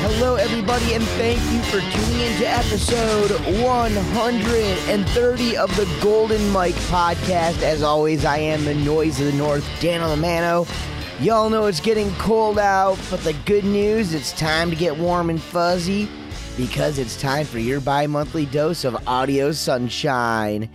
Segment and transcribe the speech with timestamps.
[0.00, 3.32] Hello, everybody, and thank you for tuning in to episode
[3.64, 7.62] 130 of the Golden Mike podcast.
[7.62, 10.68] As always, I am the noise of the North, Dano the Mano.
[11.18, 15.30] Y'all know it's getting cold out, but the good news, it's time to get warm
[15.30, 16.08] and fuzzy
[16.56, 20.70] because it's time for your bi monthly dose of audio sunshine.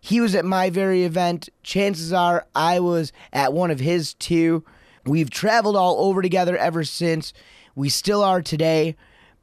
[0.00, 1.48] He was at my very event.
[1.62, 4.64] Chances are I was at one of his too.
[5.06, 7.32] We've traveled all over together ever since.
[7.74, 8.96] We still are today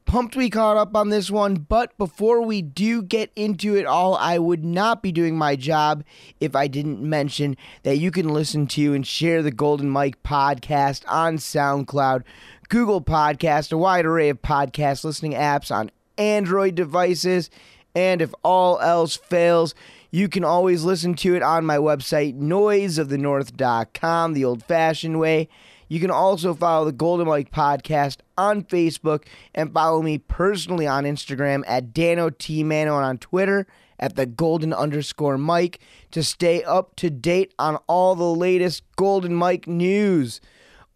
[0.06, 4.14] pumped we caught up on this one, but before we do get into it all,
[4.14, 6.04] I would not be doing my job
[6.40, 11.02] if I didn't mention that you can listen to and share the Golden Mike podcast
[11.08, 12.22] on SoundCloud,
[12.68, 17.50] Google Podcast, a wide array of podcast listening apps on Android devices,
[17.94, 19.74] and if all else fails,
[20.16, 25.46] you can always listen to it on my website, noiseofthenorth.com, the old fashioned way.
[25.88, 31.04] You can also follow the Golden Mike podcast on Facebook and follow me personally on
[31.04, 33.66] Instagram at Dano T Mano and on Twitter
[33.98, 35.80] at the Golden underscore Mike
[36.12, 40.40] to stay up to date on all the latest Golden Mike news.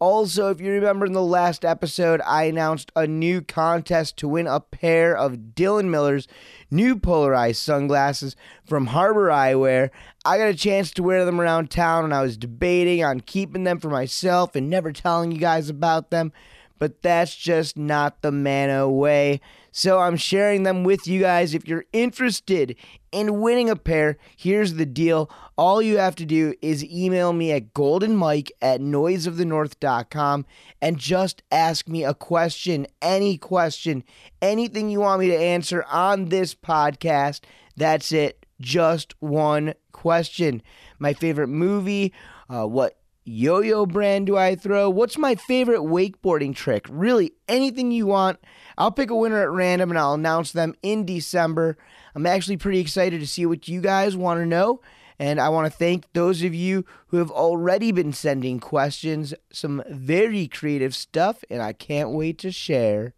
[0.01, 4.47] Also, if you remember in the last episode, I announced a new contest to win
[4.47, 6.27] a pair of Dylan Miller's
[6.71, 8.35] new polarized sunglasses
[8.65, 9.91] from Harbor Eyewear.
[10.25, 13.63] I got a chance to wear them around town and I was debating on keeping
[13.63, 16.33] them for myself and never telling you guys about them,
[16.81, 19.39] but that's just not the Mano way.
[19.71, 21.53] So I'm sharing them with you guys.
[21.53, 22.75] If you're interested
[23.11, 25.29] in winning a pair, here's the deal.
[25.59, 30.47] All you have to do is email me at goldenmike at noiseofthenorth.com
[30.81, 34.03] and just ask me a question, any question,
[34.41, 37.41] anything you want me to answer on this podcast.
[37.77, 38.43] That's it.
[38.59, 40.63] Just one question.
[40.97, 42.11] My favorite movie,
[42.49, 44.89] uh, what yo yo brand do I throw?
[44.89, 46.85] What's my favorite wakeboarding trick?
[46.89, 48.39] Really, anything you want.
[48.77, 51.77] I'll pick a winner at random and I'll announce them in December.
[52.15, 54.81] I'm actually pretty excited to see what you guys want to know.
[55.19, 59.83] And I want to thank those of you who have already been sending questions, some
[59.87, 63.13] very creative stuff, and I can't wait to share.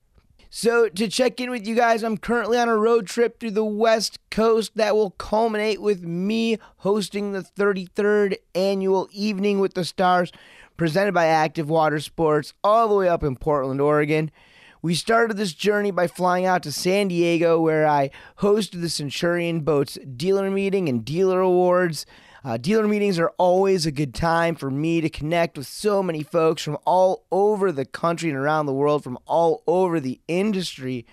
[0.55, 3.65] So, to check in with you guys, I'm currently on a road trip through the
[3.65, 10.31] West Coast that will culminate with me hosting the 33rd annual Evening with the Stars
[10.77, 14.29] presented by Active Water Sports all the way up in Portland, Oregon.
[14.83, 19.61] We started this journey by flying out to San Diego, where I hosted the Centurion
[19.61, 22.05] Boats dealer meeting and dealer awards.
[22.45, 26.21] Uh, dealer meetings are always a good time for me to connect with so many
[26.23, 31.05] folks from all over the country and around the world, from all over the industry.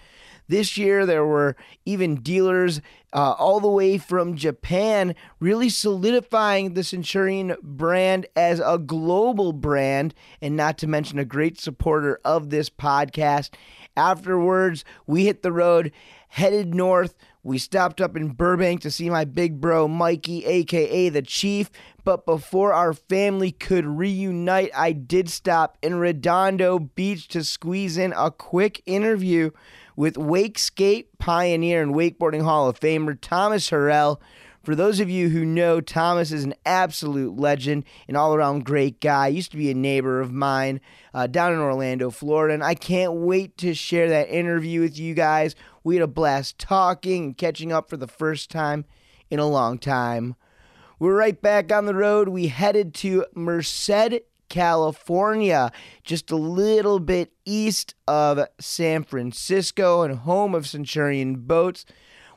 [0.49, 1.55] This year, there were
[1.85, 2.81] even dealers
[3.12, 10.12] uh, all the way from Japan, really solidifying the Centurion brand as a global brand,
[10.43, 13.50] and not to mention a great supporter of this podcast.
[13.97, 15.93] Afterwards, we hit the road,
[16.27, 17.15] headed north.
[17.42, 21.70] We stopped up in Burbank to see my big bro Mikey, aka the Chief.
[22.04, 28.12] But before our family could reunite, I did stop in Redondo Beach to squeeze in
[28.14, 29.50] a quick interview
[29.96, 34.19] with Wakeskate pioneer and wakeboarding Hall of Famer Thomas Horrell.
[34.62, 39.00] For those of you who know, Thomas is an absolute legend, an all around great
[39.00, 39.28] guy.
[39.28, 40.80] Used to be a neighbor of mine
[41.14, 45.14] uh, down in Orlando, Florida, and I can't wait to share that interview with you
[45.14, 45.54] guys.
[45.82, 48.84] We had a blast talking and catching up for the first time
[49.30, 50.36] in a long time.
[50.98, 52.28] We're right back on the road.
[52.28, 54.20] We headed to Merced,
[54.50, 55.72] California,
[56.04, 61.86] just a little bit east of San Francisco and home of Centurion Boats.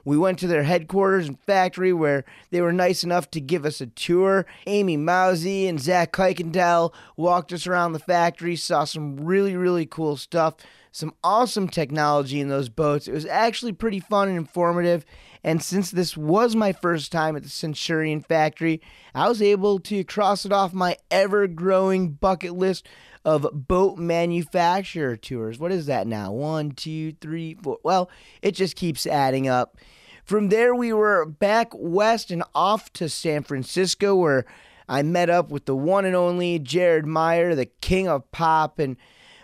[0.06, 3.82] We went to their headquarters and factory where they were nice enough to give us
[3.82, 4.46] a tour.
[4.68, 10.18] Amy Mousy and Zach Kuykendall walked us around the factory, saw some really, really cool
[10.18, 10.56] stuff,
[10.92, 13.08] some awesome technology in those boats.
[13.08, 15.06] It was actually pretty fun and informative.
[15.44, 18.82] And since this was my first time at the Centurion factory,
[19.14, 22.88] I was able to cross it off my ever growing bucket list
[23.26, 25.60] of boat manufacturer tours.
[25.60, 26.32] What is that now?
[26.32, 27.80] One, two, three, four.
[27.84, 28.10] Well,
[28.42, 29.78] it just keeps adding up.
[30.24, 34.46] From there, we were back west and off to San Francisco, where
[34.88, 38.80] I met up with the one and only Jared Meyer, the king of pop.
[38.80, 38.96] And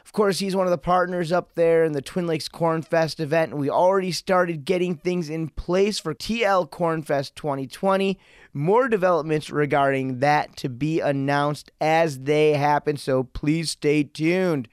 [0.05, 3.19] of course, he's one of the partners up there in the Twin Lakes Corn Fest
[3.19, 3.51] event.
[3.51, 8.17] And we already started getting things in place for TL Corn Fest 2020.
[8.53, 12.95] More developments regarding that to be announced as they happen.
[12.95, 14.69] So please stay tuned.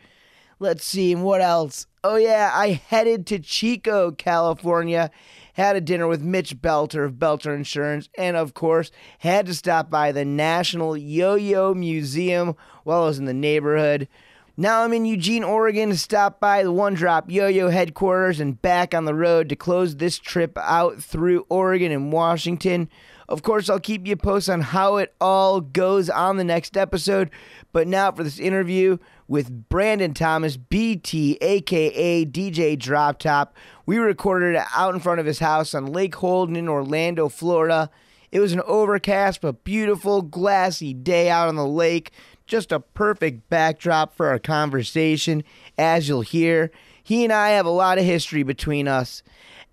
[0.58, 1.86] Let's see, what else?
[2.02, 5.10] Oh, yeah, I headed to Chico, California
[5.56, 9.88] had a dinner with Mitch Belter of Belter Insurance, and of course, had to stop
[9.88, 12.54] by the National Yo Yo Museum
[12.84, 14.06] while I was in the neighborhood.
[14.58, 18.60] Now I'm in Eugene, Oregon to stop by the One Drop Yo Yo headquarters and
[18.60, 22.90] back on the road to close this trip out through Oregon and Washington.
[23.26, 27.30] Of course, I'll keep you posted on how it all goes on the next episode.
[27.72, 28.98] But now for this interview
[29.28, 33.54] with Brandon Thomas, BT, aka DJ Drop Top.
[33.84, 37.90] We recorded it out in front of his house on Lake Holden in Orlando, Florida.
[38.30, 42.12] It was an overcast but beautiful, glassy day out on the lake.
[42.46, 45.42] Just a perfect backdrop for our conversation,
[45.76, 46.70] as you'll hear.
[47.02, 49.22] He and I have a lot of history between us.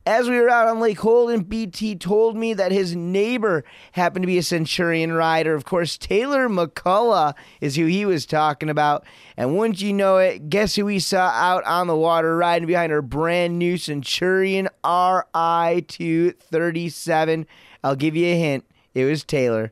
[0.06, 3.64] As we were out on Lake Holden, BT told me that his neighbor
[3.94, 5.56] happened to be a Centurion rider.
[5.56, 9.06] Of course, Taylor McCullough is who he was talking about.
[9.38, 12.92] And wouldn't you know it, guess who we saw out on the water riding behind
[12.92, 17.48] her brand new Centurion RI 237?
[17.82, 18.66] I'll give you a hint.
[18.94, 19.72] It was Taylor.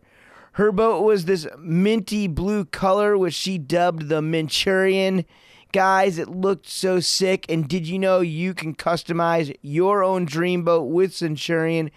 [0.54, 5.26] Her boat was this minty blue color, which she dubbed the Manchurian.
[5.72, 7.46] Guys, it looked so sick.
[7.50, 11.92] And did you know you can customize your own dream boat with Centurion?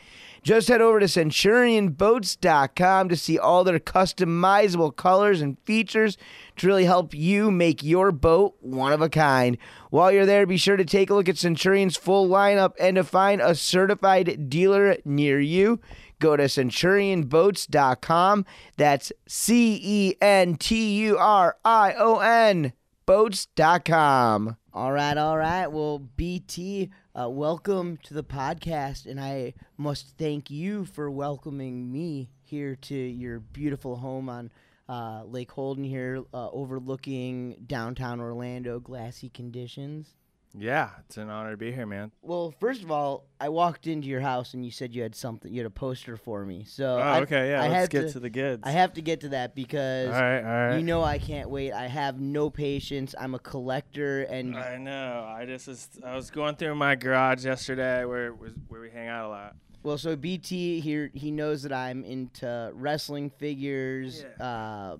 [0.45, 6.19] Just head over to centurionboats.com to see all their customizable colors and features
[6.57, 9.57] to really help you make your boat one of a kind.
[9.89, 13.05] While you're there, be sure to take a look at Centurion's full lineup and to
[13.05, 15.81] find a certified dealer near you.
[16.19, 18.45] Go to centurionboats.com.
[18.77, 22.75] That's C E N T U R I O N
[23.07, 24.57] boats.com.
[24.73, 25.67] All right, all right.
[25.67, 32.31] Well, BT, uh, welcome to the podcast, and I must thank you for welcoming me
[32.43, 34.51] here to your beautiful home on
[34.89, 40.15] uh, Lake Holden here, uh, overlooking downtown Orlando, glassy conditions.
[40.57, 42.13] Yeah, it's an honor to be here, man.
[42.23, 45.53] Well, first of all, I walked into your house and you said you had something.
[45.53, 46.65] You had a poster for me.
[46.65, 47.63] So oh, I, okay, yeah.
[47.63, 48.63] I let's get to, to, the goods.
[48.65, 50.77] I have to get to that because all right, all right.
[50.77, 51.73] you know I can't wait.
[51.73, 53.17] I have no patience.
[53.19, 55.27] I'm a collector, and I know.
[55.27, 59.27] I just was, I was going through my garage yesterday where where we hang out
[59.27, 64.99] a lot, Well, so BT here, he knows that I'm into wrestling figures, uh,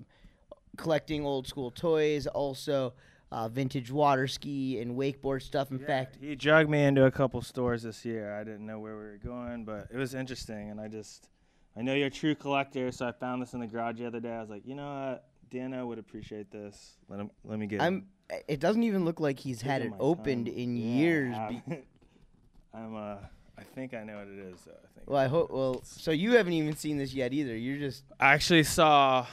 [0.75, 2.93] collecting old school toys, also
[3.31, 5.71] uh, vintage water ski and wakeboard stuff.
[5.71, 8.33] In fact, He drugged me into a couple stores this year.
[8.39, 11.27] I didn't know where we were going, but it was interesting, and I just,
[11.75, 14.19] I know you're a true collector, so I found this in the garage the other
[14.19, 14.31] day.
[14.31, 16.97] I was like, you know what, Dano would appreciate this.
[17.09, 17.81] Let him, let me get.
[17.81, 18.07] I'm.
[18.47, 20.55] It doesn't even look like he's had it opened time.
[20.55, 21.35] in Yeah, years.
[21.67, 21.75] be-
[22.73, 23.17] I'm uh,
[23.57, 24.59] I think I know what it is.
[24.65, 24.71] Though.
[24.71, 25.07] I think.
[25.09, 25.51] well, I hope.
[25.51, 27.55] Well, so you haven't even seen this yet either.
[27.55, 28.03] You're just.
[28.19, 29.27] I actually saw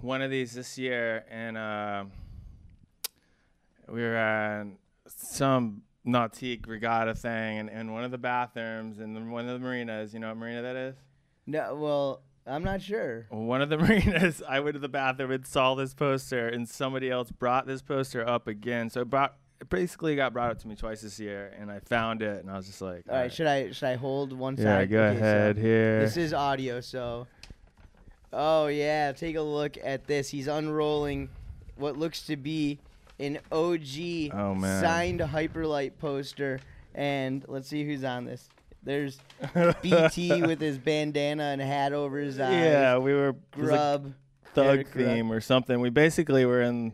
[0.00, 2.04] one of these this year, and uh,
[3.88, 4.66] we were at
[5.06, 9.64] some nautique regatta thing, and in one of the bathrooms in the, one of the
[9.64, 10.14] marinas.
[10.14, 10.94] You know what marina that is?
[11.46, 13.26] No, well, I'm not sure.
[13.30, 14.42] One of the marinas.
[14.48, 18.26] I went to the bathroom and saw this poster, and somebody else brought this poster
[18.26, 18.90] up again.
[18.90, 19.36] So it brought.
[19.58, 22.50] It basically got brought up to me twice this year, and I found it, and
[22.50, 24.90] I was just like, All right, should I should I hold one yeah, side?
[24.90, 26.00] go Okay, so ahead here.
[26.00, 27.26] This is audio, so.
[28.32, 30.28] Oh yeah, take a look at this.
[30.28, 31.30] He's unrolling
[31.76, 32.80] what looks to be
[33.18, 34.82] an OG Oh, man.
[34.82, 36.60] signed Hyperlight poster,
[36.94, 38.48] and let's see who's on this.
[38.82, 39.18] There's
[39.82, 42.52] BT with his bandana and hat over his eyes.
[42.52, 44.14] yeah, we were like Grub.
[44.54, 45.80] thug Eric theme or something.
[45.80, 46.92] We basically were in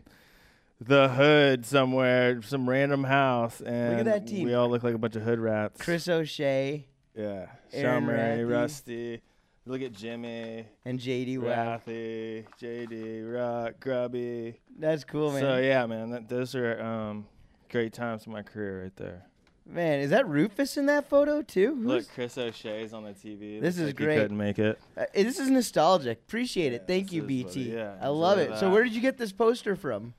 [0.81, 4.45] the hood somewhere, some random house, and look at that team.
[4.47, 5.79] we all look like a bunch of hood rats.
[5.81, 8.49] Chris O'Shea yeah, Shaun Murray, Rathy.
[8.49, 9.21] Rusty.
[9.65, 11.37] Look at Jimmy, and JD.
[11.39, 14.59] Rathy, JD, Rock, Grubby.
[14.77, 15.41] That's cool, man.
[15.41, 17.25] So yeah, man, that, those are um,
[17.71, 19.23] great times in my career right there.
[19.65, 21.75] Man, is that Rufus in that photo too?
[21.75, 23.61] Who's- Look, Chris O'Shea's on the TV.
[23.61, 24.17] This Looks is like he great.
[24.19, 24.77] couldn't make it.
[24.97, 26.19] Uh, this is nostalgic.
[26.27, 26.81] Appreciate it.
[26.81, 27.69] Yeah, Thank you, BT.
[27.71, 28.57] it- yeah, I love it.
[28.57, 30.13] So where did you get this poster from?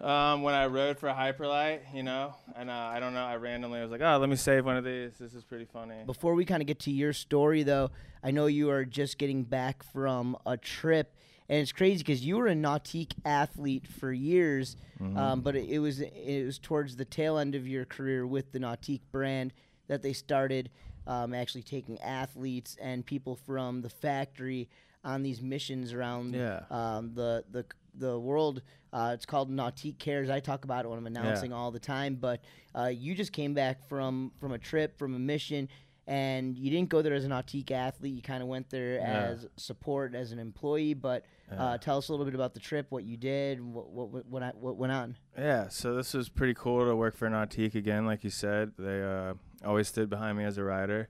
[0.00, 3.80] Um, when I rode for Hyperlight, you know, and uh, I don't know, I randomly
[3.82, 5.12] was like, oh, let me save one of these.
[5.20, 5.94] This is pretty funny.
[6.06, 7.90] Before we kind of get to your story, though,
[8.22, 11.14] I know you are just getting back from a trip,
[11.48, 15.16] and it's crazy because you were a nautique athlete for years, Mm-hmm.
[15.16, 18.52] um, but it, it was it was towards the tail end of your career with
[18.52, 19.54] the nautique brand
[19.88, 20.68] that they started
[21.06, 24.68] um, actually taking athletes and people from the factory
[25.02, 26.64] on these missions around Yeah.
[26.70, 28.60] um, the the the world.
[28.92, 30.28] Uh, it's called Nautique Cares.
[30.28, 32.16] I talk about it when I'm announcing all the time.
[32.16, 32.42] But
[32.76, 35.68] uh, you just came back from from a trip, from a mission,
[36.10, 38.12] and you didn't go there as an Nautique athlete.
[38.12, 39.28] You kind of went there Yeah.
[39.30, 40.92] as support, as an employee.
[40.92, 41.24] But
[41.56, 44.56] uh, tell us a little bit about the trip, what you did, what what what,
[44.56, 45.16] what, went on.
[45.38, 48.72] Yeah, so this was pretty cool to work for Nautique again, like you said.
[48.76, 51.08] They uh, always stood behind me as a rider.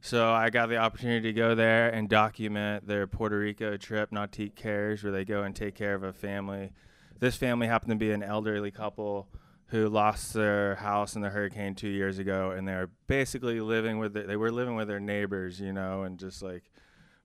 [0.00, 4.56] So I got the opportunity to go there and document their Puerto Rico trip, Nautique
[4.56, 6.72] Cares, where they go and take care of a family.
[7.20, 9.28] This family happened to be an elderly couple
[9.68, 14.14] who lost their house in the hurricane two years ago, and they're basically living with
[14.14, 16.70] their, they were living with their neighbors, you know, and just like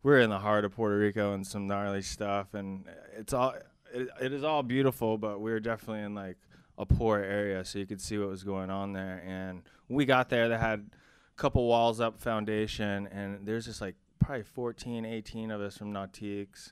[0.03, 3.53] we're in the heart of Puerto Rico and some gnarly stuff, and it's all
[3.93, 6.38] it, it is all beautiful, but we were definitely in like
[6.77, 9.21] a poor area, so you could see what was going on there.
[9.25, 13.95] And we got there, they had a couple walls up foundation, and there's just like
[14.19, 16.71] probably 14, 18 of us from Nautiques,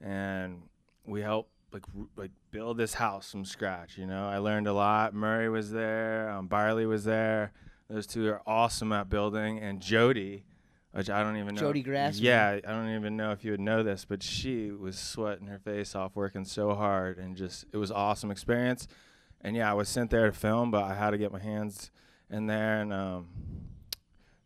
[0.00, 0.62] and
[1.04, 1.84] we helped like
[2.16, 3.98] like build this house from scratch.
[3.98, 5.12] You know, I learned a lot.
[5.12, 7.52] Murray was there, um, Barley was there.
[7.90, 10.46] Those two are awesome at building, and Jody
[10.94, 11.60] which I don't even know.
[11.60, 12.20] Jody Grass.
[12.20, 15.58] Yeah, I don't even know if you would know this, but she was sweating her
[15.58, 18.86] face off working so hard and just it was awesome experience.
[19.40, 21.90] And yeah, I was sent there to film, but I had to get my hands
[22.30, 23.26] in there and um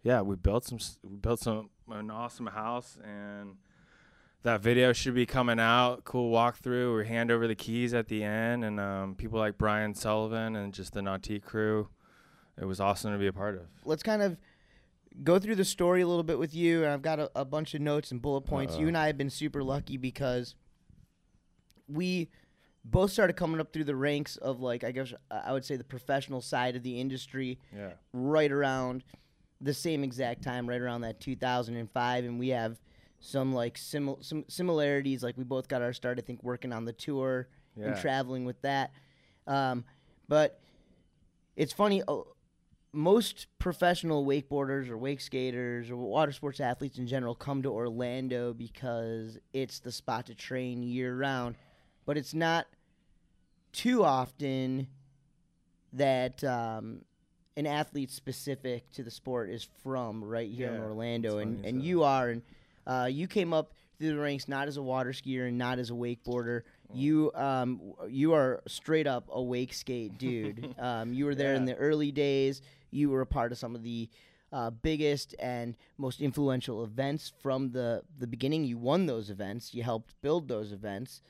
[0.02, 3.56] yeah, we built some we built some an awesome house and
[4.42, 6.04] that video should be coming out.
[6.04, 6.96] Cool walkthrough.
[6.98, 10.72] We hand over the keys at the end, and um, people like Brian Sullivan and
[10.72, 11.88] just the Nautique crew.
[12.60, 13.62] It was awesome to be a part of.
[13.84, 14.36] Let's kind of
[15.22, 17.74] go through the story a little bit with you, and I've got a, a bunch
[17.74, 18.74] of notes and bullet points.
[18.76, 18.88] You Uh-oh.
[18.88, 20.54] and I have been super lucky because
[21.88, 22.28] we
[22.84, 25.76] both started coming up through the ranks of like I guess uh, I would say
[25.76, 27.92] the professional side of the industry Yeah.
[28.12, 29.04] right around
[29.60, 32.78] the same exact time, right around that 2005, and we have
[33.20, 35.22] some like simil- some similarities.
[35.22, 38.60] Like we both got our start, I think, working on the tour and traveling with
[38.62, 38.92] that.
[39.46, 39.84] Um,
[40.28, 40.60] but
[41.56, 42.02] it's funny.
[42.06, 42.18] Uh,
[42.92, 48.52] most professional wakeboarders or wake skaters or water sports athletes in general come to Orlando
[48.54, 51.56] because it's the spot to train year round.
[52.06, 52.66] But it's not
[53.72, 54.86] too often
[55.92, 57.02] that um,
[57.56, 61.82] an athlete specific to the sport is from right here in Orlando, and you and
[61.82, 62.42] you are, and
[62.88, 65.90] uh, you came up through the ranks not as a water skier and not as
[65.90, 66.62] a wakeboarder.
[66.92, 70.74] You um you are straight up a wake skate dude.
[70.78, 72.62] um, you were there in the early days.
[72.90, 74.08] You were a part of some of the
[74.50, 78.64] uh, biggest and most influential events from the the beginning.
[78.64, 79.74] You won those events.
[79.74, 81.20] You helped build those events.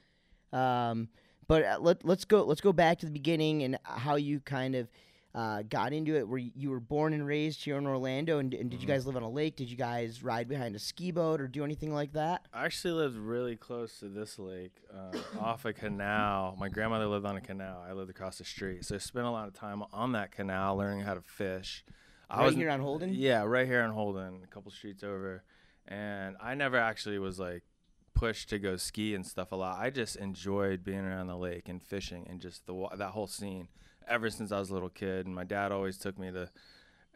[0.53, 1.09] Um,
[1.49, 4.77] but uh, let let's go let's go back to the beginning and how you kind
[4.77, 4.89] of
[5.35, 6.27] uh, got into it.
[6.27, 8.95] Where you were born and raised here in Orlando, and, and did you Mm-hmm.
[8.95, 9.57] guys live on a lake?
[9.57, 12.47] Did you guys ride behind a ski boat or do anything like that?
[12.53, 16.57] I actually lived really close to this lake, uh, off a canal.
[16.59, 17.85] My grandmother lived on a canal.
[17.89, 20.77] I lived across the street, so I spent a lot of time on that canal
[20.77, 21.85] learning how to fish.
[22.31, 23.15] I Right was here on Holden?
[23.15, 25.45] Yeah, right here on Holden, a couple streets over.
[25.87, 27.63] And I never actually was like
[28.15, 29.79] pushed to go ski and stuff a lot.
[29.79, 33.69] I just enjoyed being around the lake and fishing and just the that whole scene
[34.09, 35.27] ever since I was a little kid.
[35.27, 36.51] And my dad always took me to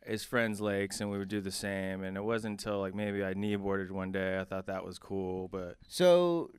[0.07, 2.03] his friends' lakes, and we would do the same.
[2.03, 5.49] And it wasn't until like maybe I kneeboarded one day I thought that was cool.
[5.49, 6.51] But So,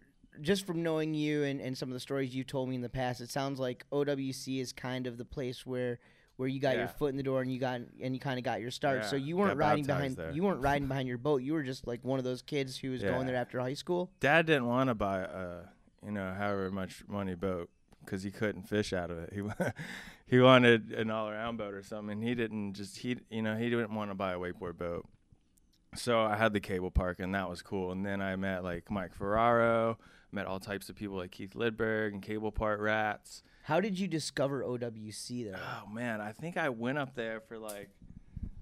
[0.42, 2.90] just from knowing you and, and some of the stories you told me in the
[2.90, 6.00] past, it sounds like OWC is kind of the place where
[6.38, 8.44] where you got your foot in the door and you got and you kind of
[8.44, 9.06] got your start.
[9.06, 10.32] so you weren't got riding behind there.
[10.32, 11.44] you weren't riding behind your boat.
[11.44, 14.10] You were just like one of those kids who was going there after high school.
[14.20, 15.58] dad didn't want to buy a
[16.04, 17.70] you know however much money boat
[18.06, 19.34] because he couldn't fish out of it.
[19.34, 19.42] He
[20.26, 22.20] he wanted an all around boat or something.
[22.20, 25.08] And he didn't just he you know he didn't want to buy a wakeboard boat.
[25.96, 27.92] So I had the cable park and that was cool.
[27.92, 29.98] And then I met like Mike Ferraro,
[30.32, 33.44] met all types of people like Keith Lidberg and cable park rats.
[33.64, 35.58] How did you discover OWC though?
[35.58, 37.90] Oh man, I think I went up there for like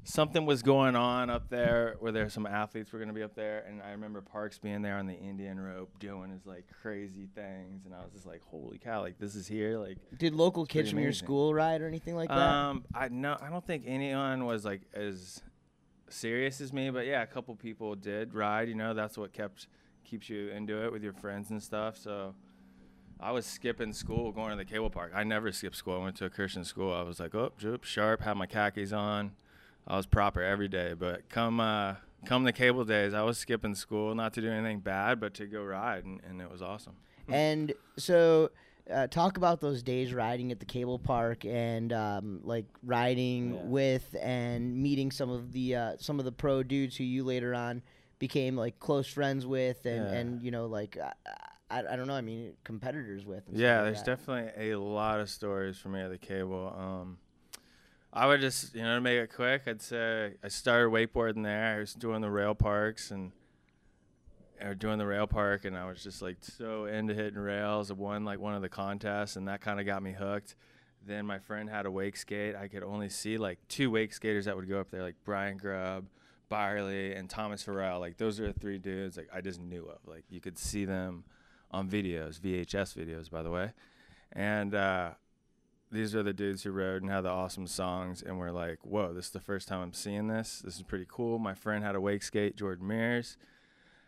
[0.04, 3.64] something was going on up there where there's some athletes were gonna be up there,
[3.68, 7.86] and I remember Parks being there on the Indian rope doing his like crazy things,
[7.86, 9.98] and I was just like, holy cow, like this is here, like.
[10.18, 12.38] Did local kids from your school ride or anything like that?
[12.38, 15.42] Um, I no, I don't think anyone was like as
[16.10, 18.68] serious as me, but yeah, a couple people did ride.
[18.70, 19.68] You know, that's what kept
[20.04, 21.98] keeps you into it with your friends and stuff.
[21.98, 22.36] So
[23.20, 25.12] I was skipping school, going to the cable park.
[25.16, 26.00] I never skipped school.
[26.00, 26.92] I went to a Christian school.
[26.92, 27.52] I was like, oh,
[27.84, 29.32] sharp, had my khakis on.
[29.88, 30.94] I was proper every day.
[30.98, 31.96] But come uh,
[32.26, 35.46] come the cable days, I was skipping school, not to do anything bad, but to
[35.48, 36.96] go ride, and, and it was awesome.
[37.30, 38.52] and so
[38.92, 43.62] uh, talk about those days riding at the cable park and um, like riding Yeah.
[43.64, 47.54] with and meeting some of the uh, some of the pro dudes who you later
[47.54, 47.82] on
[48.20, 50.14] became like close friends with and, Yeah.
[50.14, 51.12] and you know like uh,
[51.70, 54.18] I, I don't know I mean competitors with and stuff Yeah, like there's that.
[54.18, 56.74] definitely a lot of stories for me at the cable.
[56.78, 57.18] Um,
[58.14, 61.78] I would just, you know, to make it quick, I'd say I started wakeboarding there.
[61.78, 63.32] I was doing the rail parks and
[64.62, 67.90] or doing the rail park, and I was just like so into hitting rails.
[67.90, 70.56] I won like one of the contests, and that kind of got me hooked.
[71.06, 72.56] Then my friend had a wake skate.
[72.56, 75.58] I could only see like two wake skaters that would go up there, like Brian
[75.58, 76.06] Grubb,
[76.50, 78.00] Byerly, and Thomas Horrell.
[78.00, 80.00] Like those are the three dudes like I just knew of.
[80.06, 81.24] Like you could see them
[81.72, 83.72] on videos, VHS videos, by the way.
[84.34, 85.12] And uh,
[85.92, 88.24] these are the dudes who wrote and had the awesome songs.
[88.24, 90.62] And we're like, whoa, this is the first time I'm seeing this.
[90.64, 91.38] This is pretty cool.
[91.38, 93.38] My friend had a wake skate, Jordan Mears.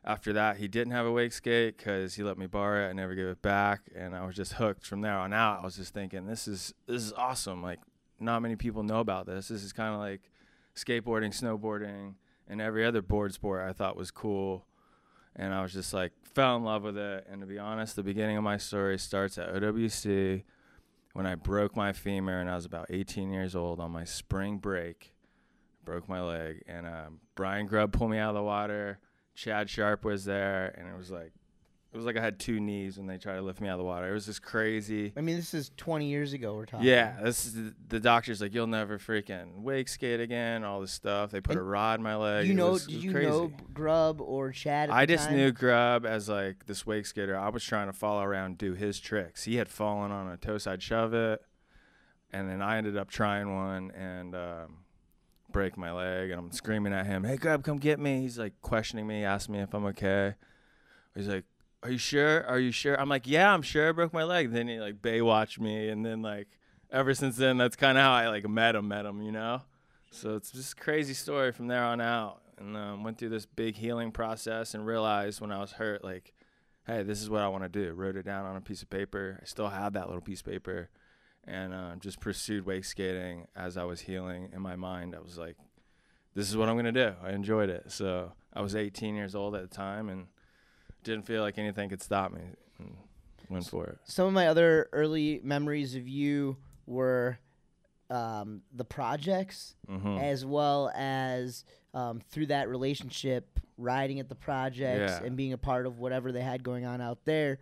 [0.06, 2.90] After that, he didn't have a wake skate because he let me borrow it.
[2.90, 5.62] I never gave it back, and I was just hooked from there on out.
[5.62, 7.64] I was just thinking, this is this is awesome.
[7.64, 7.80] Like,
[8.20, 9.48] not many people know about this.
[9.48, 10.30] This is kind of like
[10.76, 12.16] skateboarding, snowboarding,
[12.50, 14.66] and every other board sport I thought was cool.
[15.36, 17.26] And I was just like, fell in love with it.
[17.30, 20.44] And to be honest, the beginning of my story starts at OWC
[21.14, 24.58] when I broke my femur and I was about 18 years old on my spring
[24.58, 25.14] break.
[25.86, 29.00] Broke my leg, and um, Brian Grubb pulled me out of the water.
[29.36, 31.34] Chad Sharp was there, and it was like,
[31.94, 33.78] it was like I had two knees when they tried to lift me out of
[33.78, 34.10] the water.
[34.10, 35.14] It was just crazy.
[35.16, 38.54] I mean this is 20 years ago we're talking Yeah, this is the, doctor's like,
[38.54, 40.64] you'll never freaking wake skate again.
[40.64, 41.30] All this stuff.
[41.32, 42.48] They put And a rod in my leg.
[42.48, 43.30] you know was- it did was you crazy.
[43.30, 45.38] know Grubb or Chad I just time?
[45.38, 47.38] knew Grubb as like this wake skater.
[47.38, 49.44] I was trying to follow around, do his tricks.
[49.44, 51.42] He had fallen on a toe side shove it,
[52.32, 54.78] and then I ended up trying one and um,
[55.52, 56.32] break my leg.
[56.32, 59.54] And I'm screaming at him, "Hey, Grubb, come get me!" He's like questioning me, asking
[59.54, 60.34] me if I'm okay.
[61.16, 61.44] He's like,
[61.84, 62.46] "Are you sure?
[62.48, 63.90] Are you sure?" I'm like, "Yeah, I'm sure.
[63.90, 66.48] I broke my leg." Then he like Baywatch me, and then like
[66.94, 69.62] ever since then, that's kind of how I like met him, met him, you know.
[70.12, 72.42] So it's just crazy story from there on out.
[72.60, 76.34] And um, went through this big healing process and realized when I was hurt, like,
[76.86, 77.94] hey, this is what I want to do.
[77.94, 79.40] Wrote it down on a piece of paper.
[79.42, 80.90] I still have that little piece of paper.
[81.46, 85.16] And um, just pursued wake skating as I was healing in my mind.
[85.16, 85.58] I was like,
[86.36, 87.14] this is what I'm to do.
[87.24, 87.92] I enjoyed it.
[87.92, 90.28] So I was 18 years old at the time and
[91.04, 92.42] didn't feel like anything could stop me.
[92.80, 92.96] And
[93.50, 93.98] went for it.
[94.06, 97.38] some of my other early memories of you were
[98.10, 101.64] um, the projects hmm as well as
[101.94, 105.26] um, through that relationship riding at the projects Yeah.
[105.26, 107.60] and being a part of whatever they had going on out there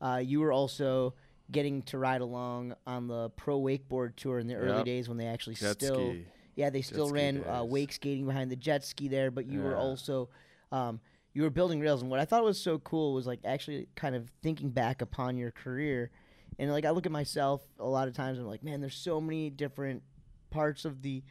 [0.00, 1.14] uh, you were also
[1.50, 4.84] getting to ride along on the pro wakeboard tour in the early Yep.
[4.86, 6.26] days when they actually Jet still ski.
[6.56, 9.60] Yeah, they still ski ran uh, wake skating behind the jet ski there, but you
[9.62, 10.28] were also
[10.70, 11.00] um,
[11.34, 12.02] you were building rails.
[12.02, 15.36] And what I thought was so cool was like actually kind of thinking back upon
[15.36, 16.10] your career,
[16.58, 18.38] and like I look at myself a lot of times.
[18.38, 20.02] And I'm like, man, there's so many different
[20.50, 21.22] parts of the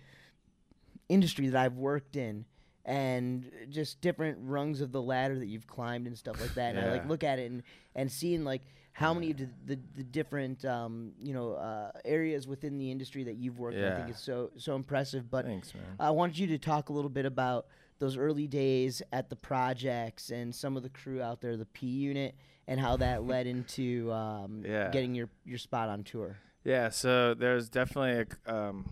[1.10, 2.46] industry that I've worked in.
[2.84, 6.76] And just different rungs of the ladder that you've climbed and stuff like that.
[6.76, 7.62] And I like look at it and,
[7.96, 12.48] and seeing like how many of the, the, the different um, you know uh, areas
[12.48, 13.86] within the industry that you've worked in.
[13.86, 14.14] I think Yeah.
[14.16, 15.30] is so so impressive.
[15.30, 15.84] But Thanks, man.
[16.00, 17.68] I wanted you to talk a little bit about
[18.02, 21.86] those early days at the projects and some of the crew out there, the P
[21.86, 22.36] unit,
[22.68, 24.90] and how that led into um, Yeah.
[24.90, 26.38] getting your, your spot on tour.
[26.64, 28.92] Yeah, so there's definitely a, um,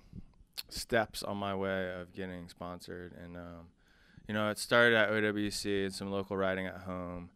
[0.69, 3.67] steps on my way of getting sponsored, and um,
[4.27, 7.31] you know, it started at OWC and some local riding at home.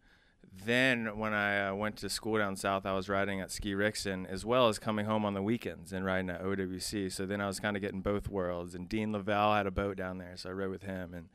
[0.66, 4.28] Then when I uh, went to school down south, I was riding at Ski Rixen
[4.30, 7.12] as well as coming home on the weekends and riding at OWC.
[7.12, 8.76] So then I was kind of getting both worlds.
[8.76, 11.16] And Dean Lavelle had a boat down there, so I rode with him.
[11.16, 11.30] And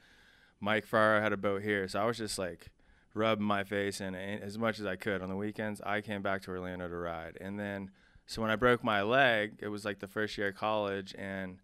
[0.60, 2.70] Mike Farrar had a boat here, so I was just like
[3.14, 5.80] rubbing my face in as much as I could on the weekends.
[5.80, 7.90] I came back to Orlando to ride, and then
[8.26, 11.58] so when I broke my leg, it was like the first year of college, and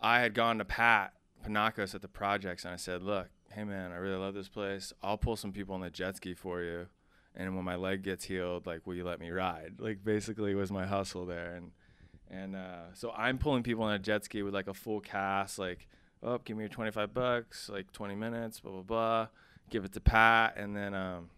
[0.00, 1.12] I had gone to Pat
[1.44, 4.92] Panakos at the projects, and I said, "Look, hey man, I really love this place.
[5.02, 6.86] I'll pull some people on the jet ski for you,
[7.34, 10.72] and when my leg gets healed, like, will you let me ride?" Like, basically, was
[10.72, 11.72] my hustle there, and
[12.30, 15.58] and uh, so I'm pulling people on a jet ski with like a full cast,
[15.58, 15.86] like,
[16.24, 19.26] oh, give me your 25 bucks, like 20 minutes, blah blah blah,
[19.70, 21.30] give it to Pat, and then um,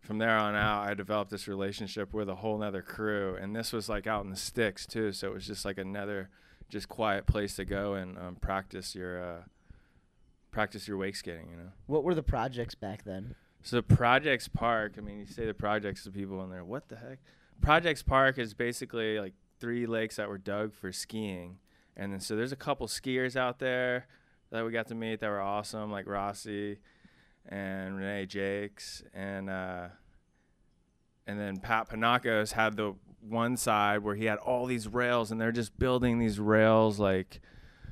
[0.00, 3.72] from there on out, I developed this relationship with a whole nother crew, and this
[3.72, 6.30] was like out in the sticks too, so it was just like another
[6.68, 9.42] just quiet place to go and um, practice your uh,
[10.50, 11.72] practice your wake skating, you know.
[11.86, 13.34] What were the projects back then?
[13.62, 16.96] So Projects Park, I mean, you say the projects to people in there, what the
[16.96, 17.18] heck?
[17.60, 21.58] Projects Park is basically like three lakes that were dug for skiing,
[21.96, 24.08] and then so there's a couple skiers out there
[24.52, 26.78] that we got to meet that were awesome, like Rossi
[27.48, 29.88] and Renee Jakes, and uh,
[31.26, 32.94] and then Pat Panakos had the
[33.26, 37.40] one side where he had all these rails, and they're just building these rails like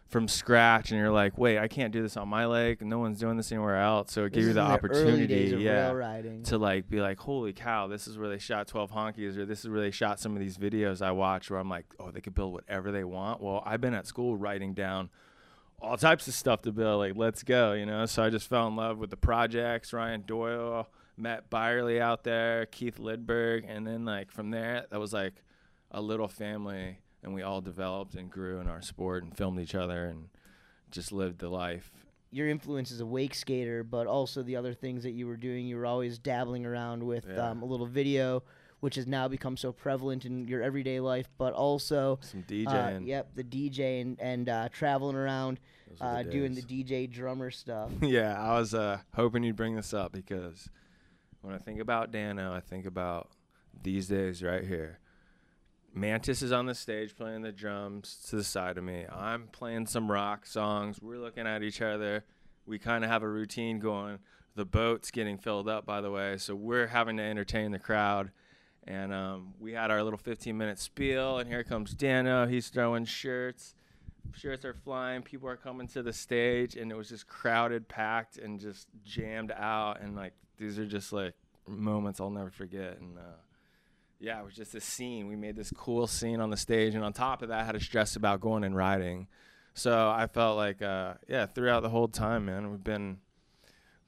[0.07, 2.83] from scratch, and you're like, wait, I can't do this on my leg.
[2.85, 4.13] no one's doing this anywhere else.
[4.13, 7.19] So it This gave you the in early days opportunity, yeah, to like be like,
[7.19, 10.21] holy cow, this is where they shot 12 honkies, or this is where they shot
[10.21, 13.05] some of these videos I watch where I'm like, oh, they could build whatever they
[13.05, 13.41] want.
[13.41, 15.11] Well, I've been at school writing down
[15.81, 16.99] all types of stuff to build.
[16.99, 18.07] Like, let's go, you know.
[18.07, 19.93] So I just fell in love with the projects.
[19.93, 25.13] Ryan Doyle, Matt Byerly out there, Keith Lidberg, and then like from there, that was
[25.13, 25.35] like
[25.91, 29.75] a little family, and we all developed and grew in our sport and filmed each
[29.75, 30.29] other and
[30.91, 31.91] just lived the life.
[32.33, 35.67] your influence as a wake skater, but also the other things that you were doing.
[35.67, 37.51] You were always dabbling around with Yeah.
[37.51, 38.45] um, a little video,
[38.81, 42.19] which has now become so prevalent in your everyday life, but also.
[42.23, 43.07] Some Uh, DJing.
[43.07, 45.61] yep, the DJ and, and uh, traveling around,
[46.01, 46.63] uh, the doing the.
[46.63, 47.91] DJ drummer stuff.
[48.03, 50.69] yeah, I was uh, hoping you'd bring this up because
[51.43, 53.29] when I think about Dano, I think about
[53.83, 54.99] these days right here.
[55.93, 59.07] Mantis is on the stage playing the drums to the side of me.
[59.11, 61.01] I'm playing some rock songs.
[61.03, 62.25] We're looking at each other.
[62.65, 64.21] We kind of have a routine going.
[64.55, 68.31] The boat's getting filled up, by the way, so we're having to entertain the crowd.
[68.87, 72.47] And um, we had our little 15 minute spiel, and here comes Dano.
[72.47, 73.75] He's throwing shirts.
[74.35, 75.23] Shirts are flying.
[75.23, 79.53] People are coming to the stage and it was just crowded packed and just jammed
[79.53, 80.01] out.
[80.01, 81.35] And like these are just like
[81.67, 82.99] moments i'll never forget.
[83.01, 83.39] And uh,
[84.19, 85.27] yeah it was just a scene.
[85.27, 87.73] We made this cool scene on the stage and on top of that I had
[87.73, 89.27] to stress about going and riding.
[89.75, 93.19] So i felt like uh, yeah throughout the whole time man we've been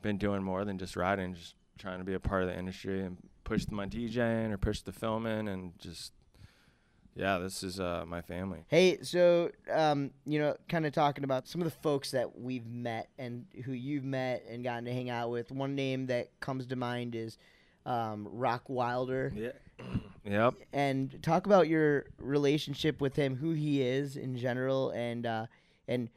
[0.02, 3.02] been doing more than just riding just trying to be a part of the industry
[3.02, 6.12] and push my djing or pushed the filming and just
[7.14, 11.46] yeah this is uh, my family Hey, so um, you know, kind of talking about
[11.46, 15.11] some of the folks that we've met and who you've met and gotten to hang
[15.11, 15.50] out with.
[15.50, 17.37] One name that comes to mind is
[17.85, 19.85] um, Rockwilder, Yeah.
[20.24, 20.55] yep.
[20.72, 25.46] and talk about your relationship with him, who he is in general, and uh,
[25.88, 26.09] and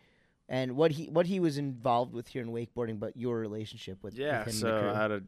[0.48, 4.14] and what he what he was involved with here in wakeboarding, but your relationship with
[4.14, 4.40] Yeah.
[4.46, 5.28] with him So I had an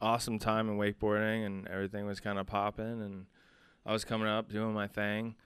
[0.00, 3.26] awesome time in wakeboarding, and everything was kind of popping, and
[3.84, 5.36] I was coming up doing my thing.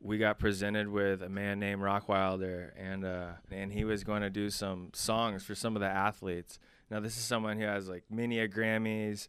[0.00, 4.30] We got presented with a man named Rockwilder, and uh, and he was going to
[4.30, 6.58] do some songs for some of the athletes.
[6.90, 9.28] Now this is someone who has like many a Grammys,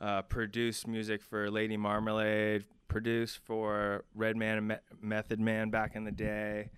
[0.00, 6.04] uh, produced music for Lady Marmalade, produced for Redman and Me- Method Man back in
[6.04, 6.70] the day,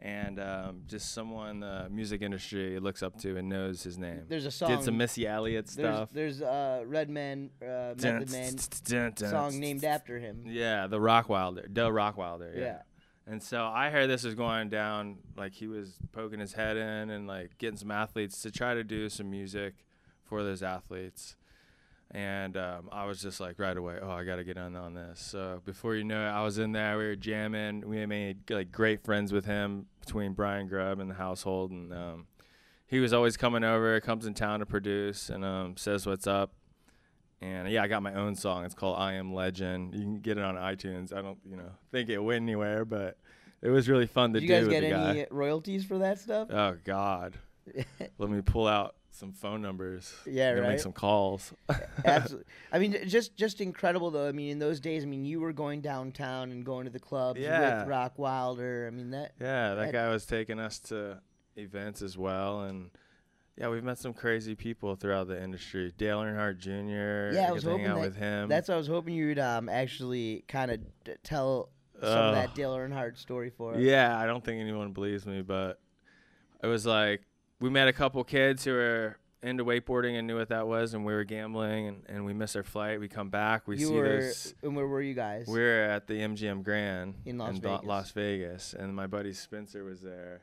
[0.00, 4.22] and um, just someone the music industry looks up to and knows his name.
[4.28, 4.70] There's a song.
[4.70, 6.10] Did some Missy Elliott stuff.
[6.12, 10.44] there's uh, Redman uh, Method Man Dun, dun, song named after him.
[10.46, 12.46] Yeah, the Rockwilder, the Rock Yeah.
[12.56, 12.78] Yeah.
[13.26, 17.10] And so I heard this was going down, like he was poking his head in
[17.10, 19.74] and like getting some athletes to try to do some music
[20.24, 21.36] for those athletes.
[22.10, 24.94] And um, I was just like right away, oh, I got to get in on
[24.94, 25.20] this.
[25.20, 26.96] So before you know it, I was in there.
[26.96, 27.86] We were jamming.
[27.86, 32.26] We made like great friends with him between Brian Grubb and the household, and um,
[32.86, 34.00] he was always coming over.
[34.00, 36.52] Comes in town to produce and um, says what's up.
[37.42, 38.64] And yeah, I got my own song.
[38.64, 41.12] It's called "I Am Legend." You can get it on iTunes.
[41.12, 43.18] I don't, you know, think it went anywhere, but
[43.60, 44.46] it was really fun to do.
[44.46, 45.26] you guys with get any guy.
[45.30, 46.48] royalties for that stuff?
[46.50, 47.34] Oh God,
[48.18, 50.14] let me pull out some phone numbers.
[50.26, 50.70] Yeah, right.
[50.70, 51.52] Make some calls.
[52.04, 52.46] Absolutely.
[52.72, 54.28] I mean, just just incredible though.
[54.28, 57.00] I mean, in those days, I mean, you were going downtown and going to the
[57.00, 57.80] clubs Yeah.
[57.84, 58.86] with Rockwilder.
[58.86, 61.20] I mean, that Yeah, that That- guy was taking us to
[61.56, 62.90] events as well, and
[63.56, 65.92] yeah, we've met some crazy people throughout the industry.
[65.98, 67.34] Dale Earnhardt Jr.
[67.36, 68.48] Yeah, I was hoping out that- with him.
[68.48, 72.54] that's what I was hoping you'd um actually kind of d- tell some of that
[72.54, 73.80] Dale Earnhardt story for us.
[73.80, 75.80] Yeah, I don't think anyone believes me, but
[76.62, 77.22] it was like
[77.60, 81.04] we met a couple kids who were into wakeboarding and knew what that was, and
[81.04, 82.98] we were gambling, and, and we missed our flight.
[83.00, 84.20] We come back, we you see were.
[84.20, 84.54] this.
[84.62, 85.46] And where were you guys?
[85.46, 87.84] We were at the MGM Grand In Las Do- Vegas.
[87.84, 90.42] Las Vegas, and my buddy Spencer was there,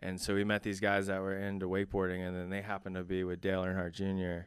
[0.00, 3.04] and so we met these guys that were into wakeboarding, and then they happened to
[3.04, 4.46] be with Dale Earnhardt Jr.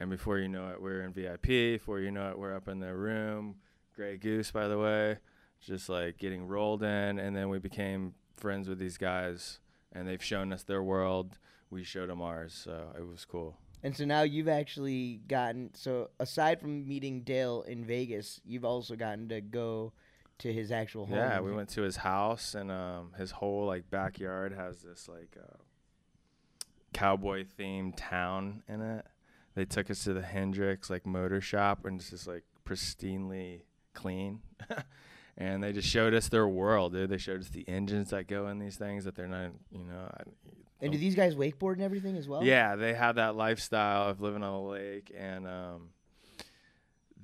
[0.00, 1.42] And before you know it, we're in VIP.
[1.46, 3.56] Before you know it, we're up in their room.
[3.96, 5.18] Grey Goose, by the way,
[5.60, 9.58] just like getting rolled in, and then we became friends with these guys,
[9.98, 11.38] and they've shown us their world.
[11.70, 13.58] We showed them ours, so it was cool.
[13.82, 18.96] And so now you've actually gotten so aside from meeting Dale in Vegas, you've also
[18.96, 19.92] gotten to go
[20.38, 21.16] to his actual home.
[21.16, 25.36] Yeah, we went to his house, and um, his whole like backyard has this like
[25.38, 25.56] uh,
[26.92, 29.04] cowboy themed town in it.
[29.54, 33.62] They took us to the Hendrix like motor shop, and it's just like pristinely
[33.94, 34.40] clean.
[35.38, 37.08] and they just showed us their world, dude.
[37.10, 40.10] They showed us the engines that go in these things that they're not, you know.
[40.12, 40.22] I,
[40.82, 42.42] And do these guys wakeboard and everything as well?
[42.44, 45.88] yeah, they have that lifestyle of living on the lake, and um,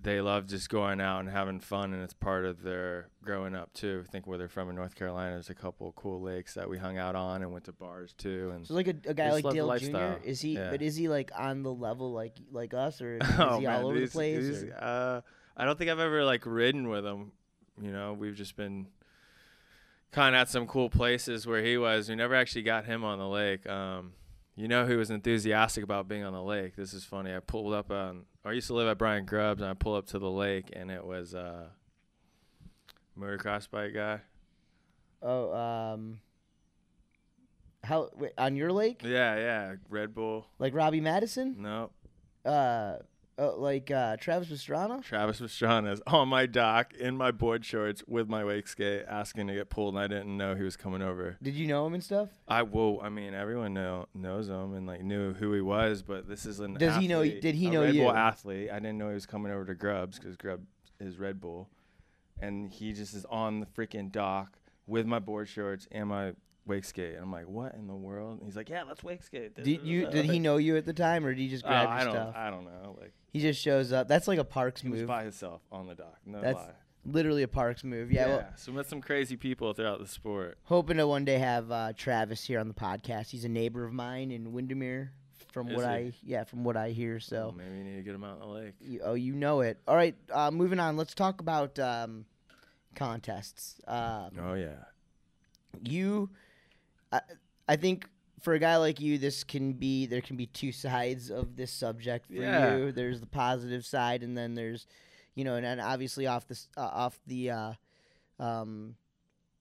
[0.01, 3.73] they love just going out and having fun, and it's part of their growing up
[3.73, 4.05] too.
[4.07, 6.69] I think where they're from in North Carolina, there's a couple of cool lakes that
[6.69, 8.53] we hung out on and went to bars too.
[8.55, 10.23] And So like a, a guy like Dale Jr.
[10.25, 10.55] Is he?
[10.57, 10.71] Yeah.
[10.71, 13.81] But is he like on the level like like us, or is oh he man,
[13.83, 14.61] all over these- the place?
[14.61, 15.23] these, uh,
[15.57, 17.33] I don't think I've ever like ridden with him.
[17.81, 18.87] You know, we've just been
[20.13, 22.09] kind of at some cool places where he was.
[22.09, 23.69] We never actually got him on the lake.
[23.69, 24.13] Um,
[24.57, 26.77] you know he was enthusiastic about being on the lake?
[26.77, 27.35] This is funny.
[27.35, 28.25] I pulled up on.
[28.45, 30.91] I used to live at Brian Grubbs, and I pulled up to the lake, and
[30.91, 31.67] it was uh,
[33.19, 34.21] motocross bike guy.
[35.23, 36.21] Oh, um,
[37.83, 39.01] how wait, on your lake?
[39.03, 40.47] Yeah, yeah, Red Bull.
[40.59, 41.57] Like Robbie Madison?
[41.59, 41.91] No,
[42.45, 42.99] Uh,
[43.39, 45.03] uh like uh, Travis Pastrana?
[45.03, 49.49] Travis Pastrana is on my dock in my board shorts with my wake skate, asking
[49.49, 51.37] to get pulled, and I didn't know he was coming over.
[51.43, 52.29] Did you know him and stuff?
[52.47, 56.29] I well, I mean, everyone know knows him and like knew who he was, but
[56.29, 56.75] this is an.
[56.75, 58.03] Does he know- did he a know Red you?
[58.03, 58.71] Bull athlete.
[58.71, 60.63] I didn't know he was coming over to Grubs because Grubb
[61.01, 61.69] is Red Bull,
[62.41, 66.35] and he just is on the freaking dock with my board shorts and my
[66.67, 67.15] wake skate.
[67.15, 68.39] And I'm like, what in the world?
[68.39, 69.55] And he's like, yeah, let's wake skate.
[69.55, 70.09] Did you?
[70.11, 72.05] Did he know you at the time, or did he just Oh, grab I your
[72.07, 72.15] don't.
[72.15, 72.35] stuff?
[72.37, 72.97] I don't know.
[73.01, 74.09] Like He just shows up.
[74.09, 75.09] That's like a Parks he was move.
[75.09, 76.19] by himself on the dock.
[76.27, 76.71] No That's lie.
[77.07, 78.11] Literally a Parks move.
[78.11, 78.27] Yeah.
[78.29, 80.57] Well, so met some crazy people throughout the sport.
[80.65, 83.29] hoping to one day have uh, Travis here on the podcast.
[83.31, 85.13] He's a neighbor of mine in Windermere.
[85.53, 85.91] From Is what he?
[85.93, 87.21] I yeah, from what I hear.
[87.21, 87.51] So.
[87.53, 88.73] Oh, maybe you need to get him out in the lake.
[88.81, 89.79] You, oh, you know it.
[89.87, 90.97] All right, uh, moving on.
[90.97, 92.25] Let's talk about um,
[92.97, 93.81] contests.
[93.87, 94.77] Um, Oh yeah.
[95.83, 96.31] You,
[97.13, 97.21] I,
[97.69, 98.09] I think
[98.43, 101.71] for a guy like you, this can be there can be two sides of this
[101.71, 102.77] subject for Yeah.
[102.77, 102.93] you.
[102.93, 104.87] There's the positive side, and then there's,
[105.35, 107.51] you know, and, and obviously off this uh, off the.
[107.51, 107.73] Uh,
[108.41, 108.97] um,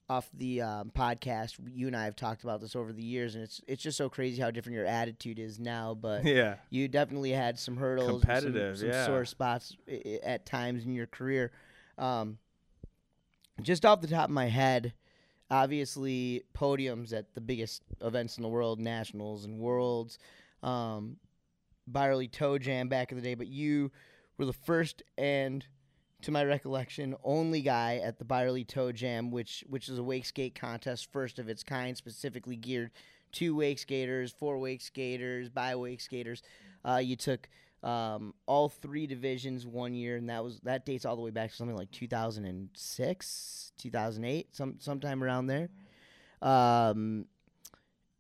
[0.10, 3.44] off the um, podcast, you and I have talked about this over the years, and
[3.44, 5.94] it's it's just so crazy how different your attitude is now.
[5.94, 6.56] But Yeah.
[6.70, 9.06] you definitely had some hurdles, and some- Competitive, some, yeah.
[9.06, 9.78] sore spots
[10.24, 11.52] at times in your career.
[11.98, 12.38] Um,
[13.62, 14.94] just off the top of my head,
[15.50, 20.18] obviously podiums at the biggest events in the world, nationals and worlds,
[20.62, 21.18] um,
[21.88, 23.36] Byerly Toe Jam back in the day.
[23.36, 23.92] But you
[24.38, 25.66] were the first and,
[26.22, 30.26] to my recollection, only guy at the Byerly Toe Jam, which which is a wake
[30.26, 32.92] skate contest, first of its kind, specifically geared
[33.34, 36.42] to wake skaters, for wake skaters, by wake skaters.
[36.86, 37.50] Uh, you took
[37.84, 41.50] um, all three divisions one year, and that was that dates all the way back
[41.52, 45.70] to something like 2006, 2008, some sometime around there.
[46.42, 47.26] Um,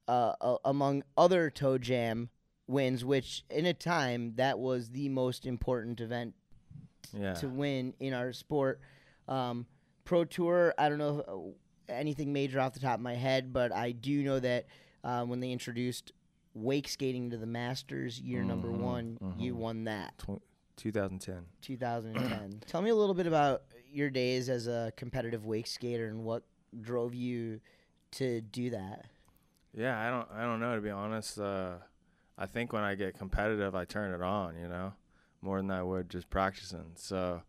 [0.07, 2.29] uh, uh, among other toe jam
[2.67, 6.33] wins, which in a time that was the most important event
[7.13, 7.33] Yeah.
[7.35, 8.81] to win in our sport.
[9.27, 9.65] Um,
[10.03, 11.55] Pro Tour, I don't know.
[11.89, 14.65] anything major off the top of my head, but I do know that
[15.03, 16.13] um, when they introduced
[16.53, 19.57] wake skating to the Masters year number Mhm, one, you mhm.
[19.57, 20.17] won that.
[20.19, 20.41] Tw-
[20.77, 21.45] 2010.
[21.61, 22.61] 2010.
[22.67, 26.43] Tell me a little bit about your days as a competitive wake skater and what
[26.81, 27.59] drove you
[28.11, 29.05] to do that.
[29.73, 31.39] Yeah, I don't I don't know to be honest.
[31.39, 31.75] Uh,
[32.37, 34.93] I think when I get competitive, I turn it on, you know,
[35.41, 36.93] more than I would just practicing.
[36.95, 37.41] So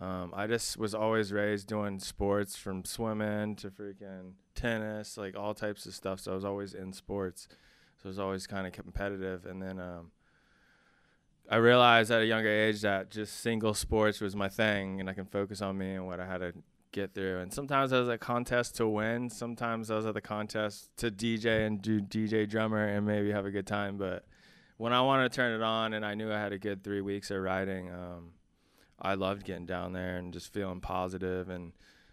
[0.00, 5.54] um, I just was always raised doing sports from swimming to freaking tennis, like all
[5.54, 6.20] types of stuff.
[6.20, 7.48] So I was always in sports.
[8.00, 9.44] So I was always kind of competitive.
[9.44, 10.10] And then um,
[11.50, 15.12] I realized at a younger age that just single sports was my thing and I
[15.12, 16.54] can focus on me and what I had to
[16.92, 17.40] get through.
[17.40, 19.28] And sometimes I was at contest to win.
[19.28, 23.44] Sometimes I was at the contest to DJ and do DJ drummer and maybe have
[23.44, 23.98] a good time.
[23.98, 24.24] But
[24.78, 27.02] when I wanted to turn it on and I knew I had a good three
[27.02, 28.30] weeks of riding, um,
[28.98, 31.72] I loved getting down there and just feeling positive and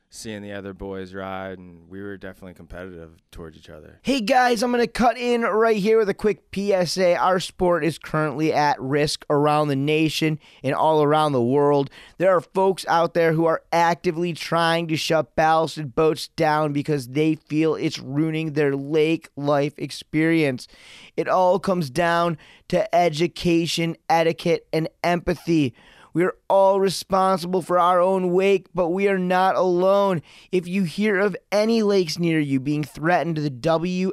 [0.10, 1.60] seeing the other boys ride.
[1.60, 4.00] And we were definitely competitive towards each other.
[4.04, 7.16] Hey guys, I'm going to cut in right here with a quick PSA.
[7.18, 11.90] Our sport is currently at risk around the nation and all around the world.
[12.18, 17.10] There are folks out there who are actively trying to shut ballasted boats down because
[17.10, 20.68] they feel it's ruining their lake life experience.
[21.16, 22.38] It all comes down
[22.70, 25.74] to education, etiquette, and empathy.
[26.18, 30.24] We are all responsible for our own wake, but we are not alone.
[30.52, 34.12] If you hear of any lakes near you being threatened, the WSIA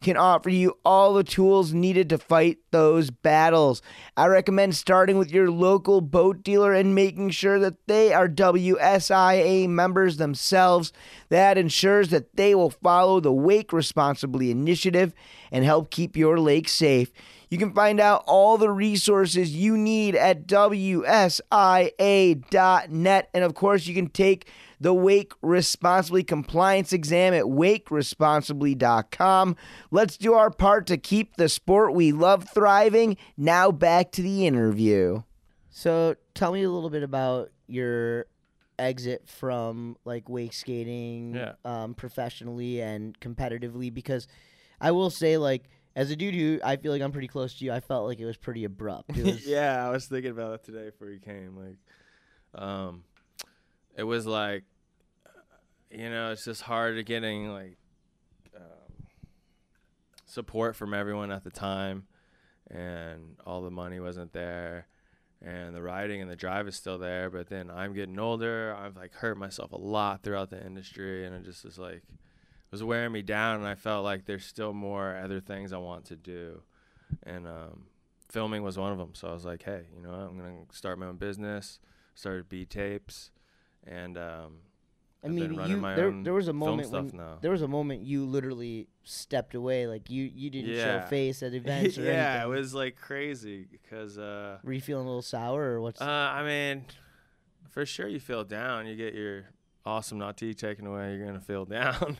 [0.00, 3.82] can offer you all the tools needed to fight those battles.
[4.16, 9.68] I recommend starting with your local boat dealer and making sure that they are WSIA
[9.68, 10.92] members themselves.
[11.28, 15.14] That ensures that they will follow the Wake Responsibly initiative
[15.52, 17.12] and help keep your lake safe.
[17.48, 20.48] You can find out all the resources you need at
[21.96, 23.30] WSIA.net.
[23.34, 24.48] And of course, you can take
[24.80, 29.56] the Wake Responsibly compliance exam at wakeresponsibly.com.
[29.90, 33.16] Let's do our part to keep the sport we love thriving.
[33.36, 35.22] Now back to the interview.
[35.70, 38.26] So, tell me a little bit about your
[38.78, 41.52] exit from like wake skating Yeah.
[41.64, 44.26] um, professionally and competitively because
[44.80, 45.64] I will say like
[45.96, 48.20] as a dude who I feel like I'm pretty close to you, I felt like
[48.20, 49.16] it was pretty abrupt.
[49.16, 51.56] It was, yeah, I was thinking about that today before you came.
[51.56, 53.02] Like, um,
[53.96, 54.64] it was like,
[55.90, 57.78] you know, it's just hard to getting like
[58.54, 59.06] um,
[60.26, 62.06] support from everyone at the time,
[62.70, 64.88] and all the money wasn't there,
[65.40, 67.30] and the riding and the drive is still there.
[67.30, 68.76] But then I'm getting older.
[68.78, 72.02] I've like hurt myself a lot throughout the industry, and it just was like
[72.70, 76.06] was wearing me down, and I felt like there's still more other things I want
[76.06, 76.62] to do,
[77.22, 77.86] and um,
[78.28, 79.10] filming was one of them.
[79.14, 80.20] So I was like, hey, you know, what?
[80.20, 81.78] I'm gonna start my own business.
[82.14, 83.30] Started B tapes,
[83.86, 84.58] and um,
[85.22, 87.38] I I've mean, you, my there, own there was a moment stuff when now.
[87.42, 91.02] there was a moment you literally stepped away, like you you didn't Yeah.
[91.04, 92.42] show face at events or yeah, anything.
[92.42, 96.00] it was like crazy because, uh, Were you feeling a little sour or what's?
[96.00, 96.86] uh, I mean,
[97.70, 98.86] for sure you feel down.
[98.86, 99.50] You get your
[99.84, 102.16] awesome Nautique taken away, you're gonna feel down.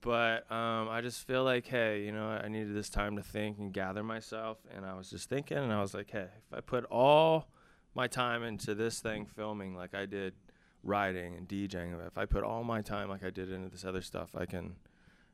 [0.00, 3.58] But um, I just feel like, hey, you know, I needed this time to think
[3.58, 6.60] and gather myself, and I was just thinking, and I was like, hey, if I
[6.60, 7.48] put all
[7.94, 10.34] my time into this thing, filming like I did,
[10.82, 14.00] writing and DJing, if I put all my time like I did into this other
[14.00, 14.76] stuff, I can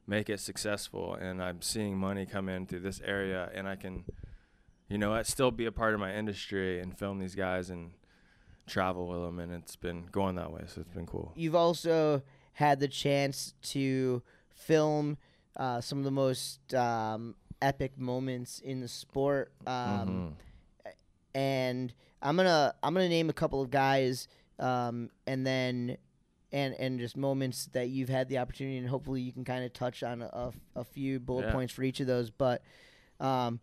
[0.06, 4.04] make it successful, and I'm seeing money come in through this area, and I can,
[4.88, 7.90] you know, what, still be a part of my industry and film these guys and
[8.66, 11.32] travel with them, and it's been going that way, so it's been cool.
[11.36, 12.22] You've also
[12.54, 14.22] had the chance to
[14.56, 15.16] film
[15.56, 20.34] uh, some of the most um, epic moments in the sport, um,
[20.86, 20.92] Mhm.
[21.34, 25.96] and I'm gonna I'm gonna name a couple of guys, um, and then
[26.52, 29.72] and and just moments that you've had the opportunity, and hopefully you can kind of
[29.72, 31.52] touch on a, a few bullet Yeah.
[31.52, 32.30] points for each of those.
[32.30, 32.62] But
[33.20, 33.60] um,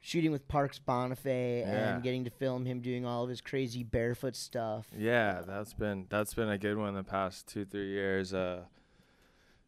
[0.00, 1.94] shooting with Parks Bonifay Yeah.
[1.94, 4.86] and getting to film him doing all of his crazy barefoot stuff.
[4.96, 8.32] Yeah, that's been that's been a good one the past two three years.
[8.34, 8.64] Uh,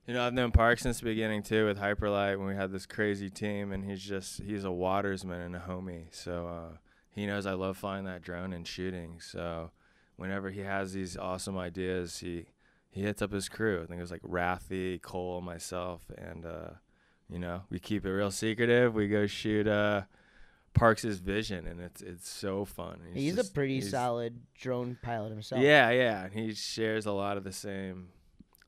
[0.06, 2.86] you know, I've known Park since the beginning too with Hyperlight when we had this
[2.86, 6.06] crazy team, and he's just he's a watersman and a homie.
[6.10, 6.76] So uh,
[7.10, 9.20] he knows I love flying that drone and shooting.
[9.20, 9.70] So
[10.16, 12.46] whenever he has these awesome ideas, he
[12.90, 13.82] he hits up his crew.
[13.82, 16.70] I think it was like Rathy, Cole, myself, and uh,
[17.30, 18.94] you know we keep it real secretive.
[18.94, 20.02] We go shoot uh,
[20.74, 23.00] Parks' vision, and it's it's so fun.
[23.14, 25.62] He's, just- a pretty he's- solid drone pilot himself.
[25.62, 28.08] yeah, yeah, and he shares a lot of the same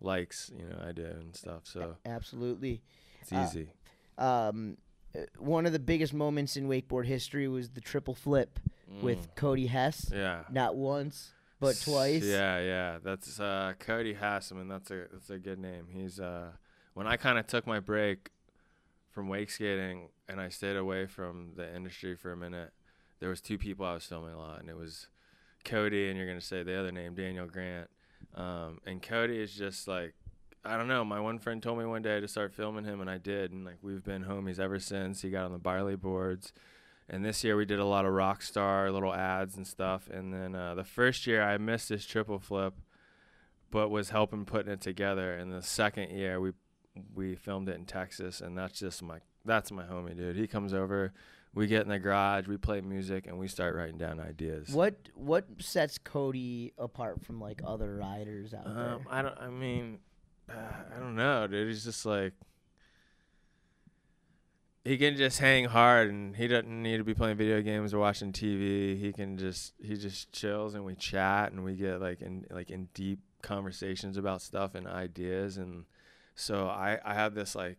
[0.06, 1.62] likes, you know, I do and stuff.
[1.64, 2.82] So absolutely.
[3.20, 3.68] it's Uh, easy.
[4.16, 4.78] Um,
[5.14, 8.58] uh, one of the biggest moments in wakeboard history was the triple flip
[9.02, 10.06] with Cody Hesse.
[10.06, 10.16] Mm.
[10.16, 12.24] yeah, Not once, but twice.
[12.24, 12.98] Yeah, yeah.
[13.02, 14.68] That's uh, Cody Hasseman.
[14.68, 15.88] That's a that's a good name.
[15.92, 16.52] He's uh,
[16.94, 18.30] when I kind of took my break
[19.10, 22.72] from wake skating and I stayed away from the industry for a minute.
[23.18, 25.06] There was two people I was filming a lot, and it was
[25.64, 27.88] Cody, and you're gonna say the other name, Daniel Grant.
[28.34, 30.14] Um, and Cody is just like
[30.66, 31.04] I don't know.
[31.04, 33.52] My one friend told me one day to start filming him, and I did.
[33.52, 35.22] And like we've been homies ever since.
[35.22, 36.52] He got on the Byerly boards,
[37.08, 40.08] and this year we did a lot of rock star little ads and stuff.
[40.10, 42.74] And then uh, the first year I missed his triple flip,
[43.70, 45.34] but was helping putting it together.
[45.34, 46.52] And the second year we
[47.14, 50.36] we filmed it in Texas, and that's just my that's my homie, dude.
[50.36, 51.12] He comes over.
[51.56, 54.68] We get in the garage, we play music, and we start writing down ideas.
[54.68, 58.90] What what sets Cody apart from like other riders out there?
[58.90, 59.38] Um, I don't.
[59.40, 60.00] I mean,
[60.50, 60.52] uh,
[60.94, 61.66] I don't know, dude.
[61.68, 62.34] He's just like
[64.84, 68.00] he can just hang hard, and he doesn't need to be playing video games or
[68.00, 69.00] watching TV.
[69.00, 72.70] He can just he just chills, and we chat, and we get like in like
[72.70, 75.86] in deep conversations about stuff and ideas, and
[76.34, 77.78] so I I have this like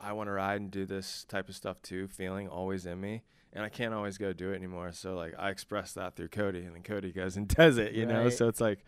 [0.00, 3.22] I want to ride and do this type of stuff too, feeling always in me.
[3.52, 4.92] And I can't always go do it anymore.
[4.92, 7.92] So like I express that through Cody, and then Cody goes and does it.
[7.92, 8.84] You know, so it's like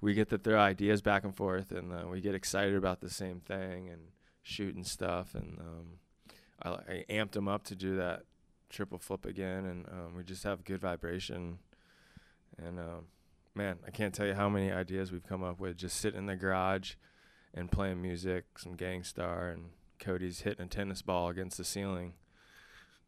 [0.00, 3.10] we get to throw ideas back and forth, and uh, we get excited about the
[3.10, 4.02] same thing and
[4.42, 5.34] shooting stuff.
[5.34, 5.86] And um,
[6.62, 8.22] I, I amped him up to do that
[8.70, 11.58] triple flip again, and um, we just have good vibration.
[12.56, 13.06] And um,
[13.54, 16.26] man, I can't tell you how many ideas we've come up with just sitting in
[16.26, 16.94] the garage
[17.54, 22.14] and playing music, some Gang Starr, and Cody's hitting a tennis ball against the ceiling.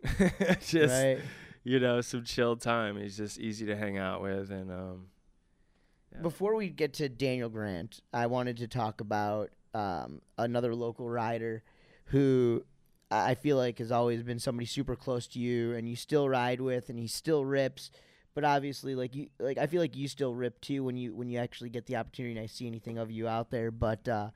[0.60, 1.18] just right.
[1.64, 2.96] you know, some chill time.
[2.96, 5.06] He's just easy to hang out with, and um,
[6.12, 6.22] yeah.
[6.22, 11.62] Before we get to Daniel Grant, I wanted to talk about um, another local rider
[12.06, 12.64] who
[13.10, 16.60] I feel like has always been somebody super close to you, and you still ride
[16.60, 17.90] with, and he still rips.
[18.34, 21.28] But obviously, like you, like I feel like you still rip too when you when
[21.28, 22.36] you actually get the opportunity.
[22.36, 24.30] and I see anything of you out there, but uh,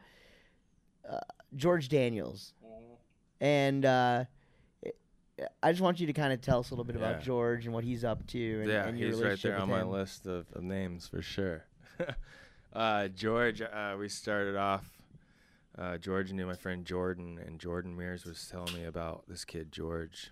[1.09, 1.21] uh,
[1.57, 2.53] George Daniels,
[3.41, 4.25] and uh,
[5.63, 7.23] I just want you to kind of tell us a little bit about Yeah.
[7.23, 9.69] George and what he's up to, and, yeah, and your he's right relationship there on
[9.69, 9.91] my him.
[9.91, 11.65] list of, of names for sure.
[12.73, 14.89] uh, George, uh, we started off.
[15.77, 19.73] Uh, George knew my friend Jordan, and Jordan Mears was telling me about this kid
[19.73, 20.31] George.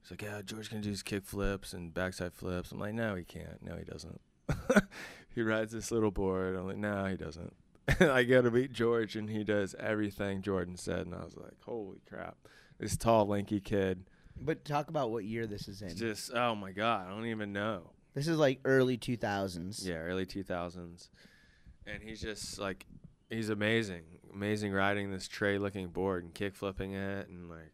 [0.00, 3.16] He's like, "Yeah, George can do his kick flips and backside flips." I'm like, "No,
[3.16, 3.60] he can't.
[3.62, 4.20] No, he doesn't.
[5.34, 7.52] he rides this little board." I'm like, "No, he doesn't."
[8.00, 11.54] I go to meet George, and he does everything Jordan said, and I was like,
[11.64, 12.36] "Holy crap!"
[12.78, 14.04] This tall, lanky kid.
[14.40, 15.88] But talk about what year this is in.
[15.88, 17.90] It's just, oh my god, I don't even know.
[18.14, 19.86] This is like early 2000s.
[19.86, 21.08] Yeah, early 2000s.
[21.86, 22.86] And he's just like,
[23.28, 24.02] he's amazing.
[24.32, 27.28] Amazing riding this tray looking board and kick flipping it.
[27.28, 27.72] And like,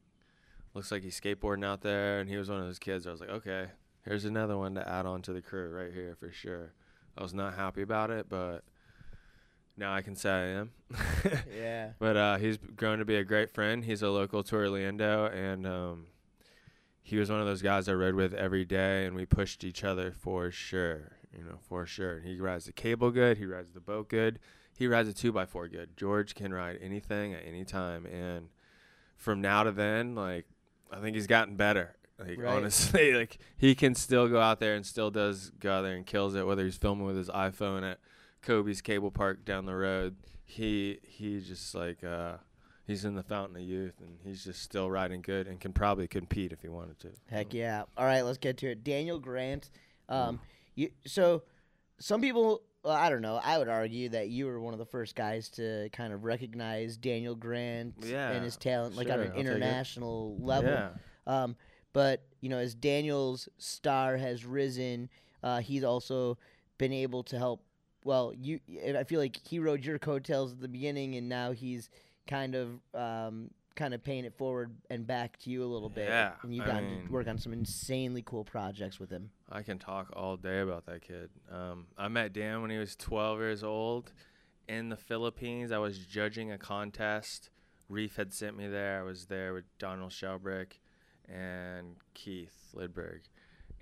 [0.75, 2.21] looks like he's skateboarding out there.
[2.21, 3.07] And he was one of those kids.
[3.07, 3.69] I was like, okay,
[4.05, 6.73] here's another one to add on to the crew right here for sure.
[7.17, 8.65] I was not happy about it, but
[9.81, 10.71] now I can say I am.
[11.53, 11.91] Yeah.
[11.99, 13.85] But uh, he's grown to be a great friend.
[13.85, 16.07] He's a local to Orlando, and um,
[17.03, 19.83] he was one of those guys I rode with every day, and we pushed each
[19.83, 21.13] other for sure.
[21.37, 22.19] You know, for sure.
[22.19, 23.39] And he rides the cable good.
[23.39, 24.39] He rides the boat good.
[24.77, 25.97] He rides a two by four good.
[25.97, 28.49] George can ride anything at any time, and
[29.17, 30.47] from now to then, like
[30.93, 31.97] I think he's gotten better.
[32.19, 32.57] Like Right.
[32.57, 36.05] honestly, like he can still go out there and still does go out there and
[36.07, 36.47] kills it.
[36.47, 37.99] Whether he's filming with his iPhone at
[38.43, 42.37] Kobe's Cable Park down the road, he he just like uh,
[42.87, 46.09] he's in the fountain of youth, and he's just still riding good and can probably
[46.09, 47.09] compete if he wanted to.
[47.31, 47.85] Heck yeah.
[47.97, 48.85] All right, let's get to it.
[48.85, 49.71] Daniel Grant.
[50.09, 50.41] Um,
[50.75, 51.43] you, so
[52.01, 54.87] some people, well, I don't know, I would argue that you were one of the
[54.87, 59.33] first guys to kind of recognize Daniel Grant Yeah, and his talent, like on an
[59.33, 60.71] I'll international level.
[60.71, 60.89] Yeah.
[61.27, 61.57] Um,
[61.93, 65.09] but you know, as Daniel's star has risen,
[65.43, 66.39] uh, he's also
[66.79, 67.63] been able to help.
[68.05, 71.53] Well, you, and I feel like he rode your coattails at the beginning, and now
[71.53, 71.91] he's
[72.27, 76.09] kind of, um, kind of paying it forward and back to you a little bit.
[76.09, 79.31] Yeah, and you got mean- to work on some insanely cool projects with him.
[79.51, 81.31] I can talk all day about that kid.
[81.51, 84.13] Um, I met Dan when he was 12 years old
[84.69, 85.73] in the Philippines.
[85.73, 87.51] I was judging a contest.
[87.89, 89.01] Reef had sent me there.
[89.01, 90.79] I was there with Donald Shelbrick
[91.29, 93.21] and Keith Lidberg.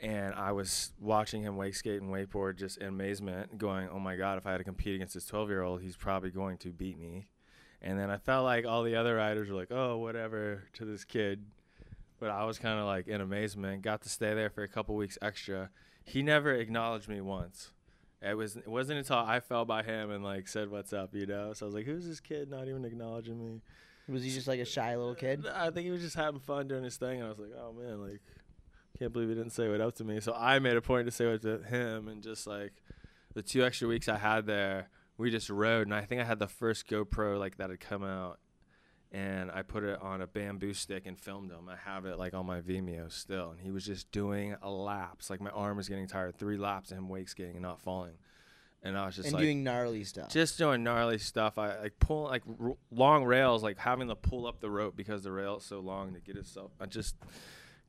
[0.01, 4.15] And I was watching him wake skate and wakeboard just in amazement, going, oh my
[4.15, 6.69] God, if I had to compete against this 12 year old, he's probably going to
[6.69, 7.27] beat me.
[7.83, 11.05] And then I felt like all the other riders were like, oh, whatever to this
[11.05, 11.45] kid
[12.21, 13.83] but I was kind of like in amazement.
[13.83, 15.71] Got to stay there for a couple weeks extra.
[16.05, 17.71] He never acknowledged me once.
[18.21, 21.27] It was it wasn't until I fell by him and like said what's up, you
[21.27, 21.53] know.
[21.53, 23.61] So I was like, who's this kid not even acknowledging me?
[24.09, 25.47] Was he just like a shy little kid?
[25.47, 27.73] I think he was just having fun doing his thing, and I was like, oh
[27.73, 28.21] man, like
[28.99, 30.21] can't believe he didn't say what up to me.
[30.21, 32.73] So I made a point to say what to him and just like
[33.35, 36.39] the two extra weeks I had there, we just rode, and I think I had
[36.39, 38.39] the first GoPro like that had come out,
[39.13, 41.69] and I put it on a bamboo stick and filmed him.
[41.69, 45.29] I have it like on my Vimeo still, and he was just doing a laps.
[45.31, 48.15] Like my arm was getting tired, three laps and him wake skating and not falling,
[48.83, 50.31] and I was just and like doing gnarly stuff.
[50.31, 51.59] just doing gnarly stuff.
[51.59, 55.23] I like pulling like r- long rails, like having to pull up the rope because
[55.25, 56.71] the rail is so long to get itself.
[56.81, 57.17] I just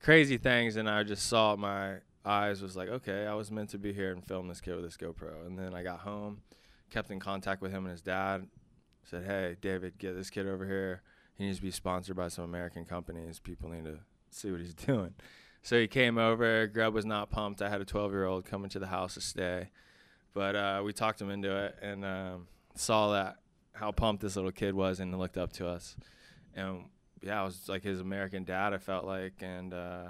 [0.01, 1.95] crazy things, and I just saw my
[2.25, 4.83] eyes was like, okay, I was meant to be here and film this kid with
[4.83, 5.45] this GoPro.
[5.45, 6.41] And then I got home,
[6.89, 8.47] kept in contact with him and his dad.
[9.05, 11.01] Said, hey, David, get this kid over here.
[11.35, 13.39] He needs to be sponsored by some American companies.
[13.39, 15.13] People need to see what he's doing.
[15.63, 16.67] So he came over.
[16.67, 17.61] Grubb was not pumped.
[17.61, 19.69] I had a 12 year old coming to the house to stay
[20.33, 23.37] but uh, we talked him into it and um, saw that
[23.73, 25.95] how pumped this little kid was and looked up to us
[26.55, 26.85] and
[27.21, 30.07] yeah i was like his american dad i felt like and uh,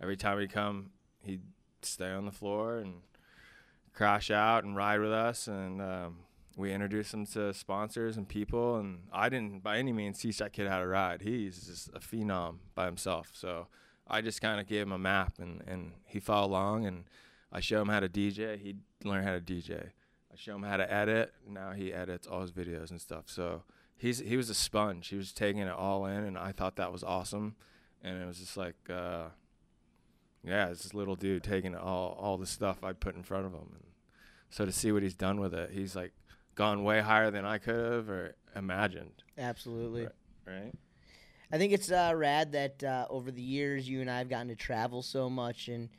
[0.00, 0.90] every time he'd come
[1.22, 1.42] he'd
[1.82, 2.94] stay on the floor and
[3.92, 6.18] crash out and ride with us and um,
[6.56, 10.52] we introduced him to sponsors and people and i didn't by any means teach that
[10.52, 13.66] kid how to ride he's just a phenom by himself so
[14.08, 17.04] i just kind of gave him a map and, and he followed along and
[17.52, 18.58] I show him how to DJ.
[18.58, 19.90] He learned how to DJ.
[20.32, 21.34] I show him how to edit.
[21.46, 23.24] Now he edits all his videos and stuff.
[23.26, 23.62] So
[24.02, 25.08] he's he was a sponge.
[25.08, 27.54] He was taking it all in, and I thought that was awesome.
[28.02, 29.26] And it was just like, uh,
[30.42, 33.52] yeah, it's this little dude taking all all the stuff I put in front of
[33.52, 33.68] him.
[33.74, 33.84] And
[34.50, 36.12] so to see what he's done with it, he's like
[36.56, 39.22] gone way higher than I could have or imagined.
[39.38, 40.02] Absolutely.
[40.02, 40.12] Right.
[40.46, 40.74] Right.
[41.52, 44.48] I think it's uh, rad that uh, over the years you and I have gotten
[44.48, 45.90] to travel so much, and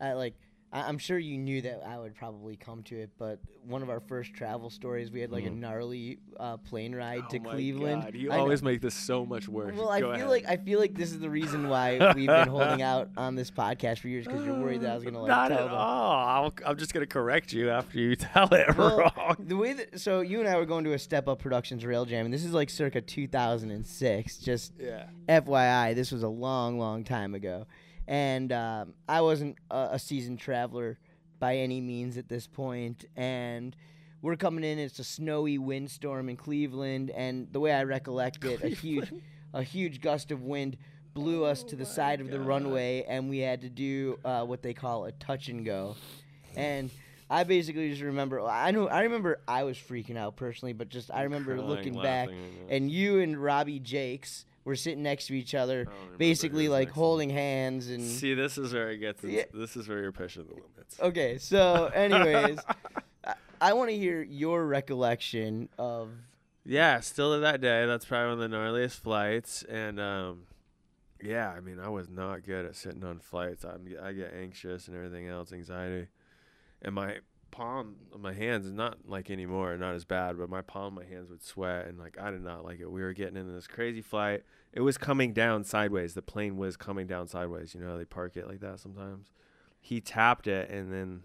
[0.00, 0.34] uh, like
[0.72, 3.90] I- I'm sure you knew that I would probably come to it, but one of
[3.90, 7.42] our first travel stories, we had like a gnarly uh, plane ride to Mm.
[7.42, 8.02] oh my Cleveland.
[8.04, 9.76] God, you I know- always make this so much worse.
[9.76, 10.28] Well, I Go feel ahead.
[10.28, 13.50] like I feel like this is the reason why we've been holding out on this
[13.50, 15.74] podcast for years because you're worried that I was gonna like Not tell at them.
[15.74, 16.12] all.
[16.44, 19.36] I'll, I'm just gonna correct you after you tell it Well, wrong.
[19.40, 22.04] The way that so you and I were going to a Step Up Productions Rail
[22.04, 24.38] Jam, and this is like circa 2006.
[24.38, 25.06] Just Yeah.
[25.28, 27.66] FYI, this was a long, long time ago,
[28.10, 30.98] and um, I wasn't a, a seasoned traveler
[31.38, 33.74] by any means at this point, and.
[34.22, 34.78] We're coming in.
[34.78, 39.10] It's a snowy windstorm in Cleveland, and the way I recollect it, a huge,
[39.54, 40.76] a huge gust of wind
[41.14, 44.60] blew us to the side of the runway, and we had to do uh, what
[44.60, 45.96] they call a touch and go.
[46.54, 46.90] And
[47.30, 48.42] I basically just remember.
[48.42, 48.88] I know.
[48.88, 52.90] I remember I was freaking out personally, but just I remember looking back, laughing, and
[52.90, 57.04] you and Robbie Jakes were sitting next to each other, basically like next to me.
[57.04, 58.02] holding hands and.
[58.02, 59.22] See, this is where it gets.
[59.24, 59.42] Yeah.
[59.52, 61.00] This is where you're pushing the limits.
[61.00, 62.60] Okay, so anyways,
[63.26, 66.10] I, I want to hear your recollection of.
[66.64, 67.84] Yeah, still to that day.
[67.86, 70.42] That's probably one of the gnarliest flights, and um,
[71.20, 73.64] yeah, I mean, I was not good at sitting on flights.
[73.64, 76.08] I'm, I get anxious and everything else, anxiety,
[76.82, 77.16] and my
[77.50, 81.08] palm, of my hands, not like anymore, not as bad, but my palm, of my
[81.08, 82.90] hands would sweat, and like I did not like it.
[82.90, 84.42] We were getting into this crazy flight.
[84.72, 86.14] It was coming down sideways.
[86.14, 87.74] The plane was coming down sideways.
[87.74, 89.28] You know, how they park it like that sometimes.
[89.80, 91.22] He tapped it, and then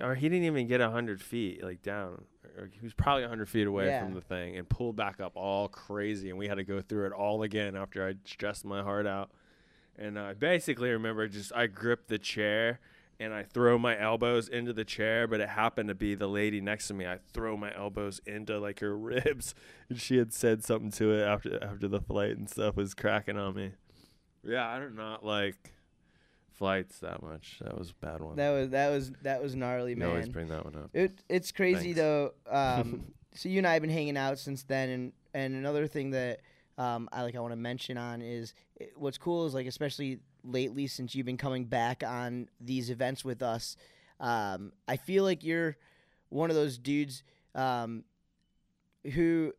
[0.00, 2.24] or he didn't even get 100 feet like down
[2.58, 4.04] or he was probably 100 feet away Yeah.
[4.04, 7.06] from the thing and pulled back up all crazy and we had to go through
[7.06, 9.30] it all again after i stressed my heart out
[9.98, 12.78] and i basically remember just i gripped the chair
[13.20, 16.60] and i throw my elbows into the chair but it happened to be the lady
[16.60, 19.54] next to me i throw my elbows into like her ribs
[19.88, 23.36] and she had said something to it after after the flight and stuff was cracking
[23.38, 23.72] on me
[24.44, 25.72] yeah i do not like
[26.52, 29.90] flights that much that was a bad one That was that was that was gnarly,
[29.90, 30.08] you man.
[30.08, 31.98] always bring that one up It it's crazy Thanks.
[32.00, 32.32] though.
[32.50, 36.12] Um, so you and I have been hanging out since then, and and another thing
[36.12, 36.40] that
[36.78, 40.20] um, I like I want to mention on is eh, what's cool is like especially
[40.46, 43.76] lately since you've been coming back on these events with us.
[44.20, 45.76] Um, I feel like you're
[46.28, 47.22] one of those dudes
[47.54, 48.04] um,
[49.12, 49.52] who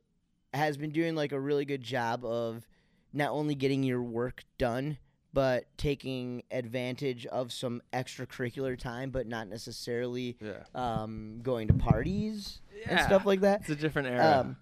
[0.54, 2.68] has been doing like a really good job of
[3.14, 4.98] not only getting your work done
[5.34, 12.62] but taking advantage of some extracurricular time but not necessarily yeah um, going to parties
[12.88, 13.62] and stuff like that.
[13.62, 14.56] It's a different era.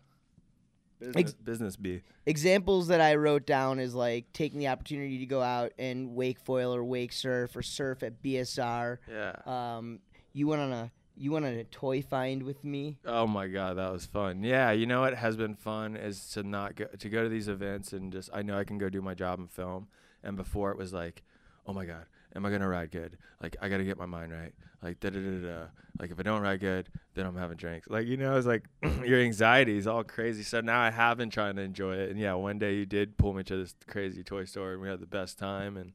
[1.00, 2.02] Business, ex- business B.
[2.26, 6.40] examples that I wrote down is like taking the opportunity to go out and wake
[6.40, 8.98] foil or wake surf or surf at BSR.
[9.10, 10.00] yeah Um,
[10.34, 12.98] you went on a you went on a toy find with me.
[13.06, 14.44] Oh my god, that was fun.
[14.44, 17.48] Yeah, you know what has been fun is to not go to go to these
[17.48, 19.88] events and just I know I can go do my job and film.
[20.24, 21.24] And before it was like,
[21.68, 22.06] oh my god,
[22.36, 23.18] am I gonna ride good?
[23.42, 24.54] Like I gotta get my mind right.
[24.82, 25.66] Like da da da da.
[26.00, 27.88] Like if I don't ride good, then I'm having drinks.
[27.90, 28.66] Like you know, it's like
[29.06, 30.44] your anxiety is all crazy.
[30.44, 32.10] So now I have been trying to enjoy it.
[32.12, 34.90] And yeah, one day you did pull me to this crazy toy store and we
[34.90, 35.78] had the best time.
[35.78, 35.94] And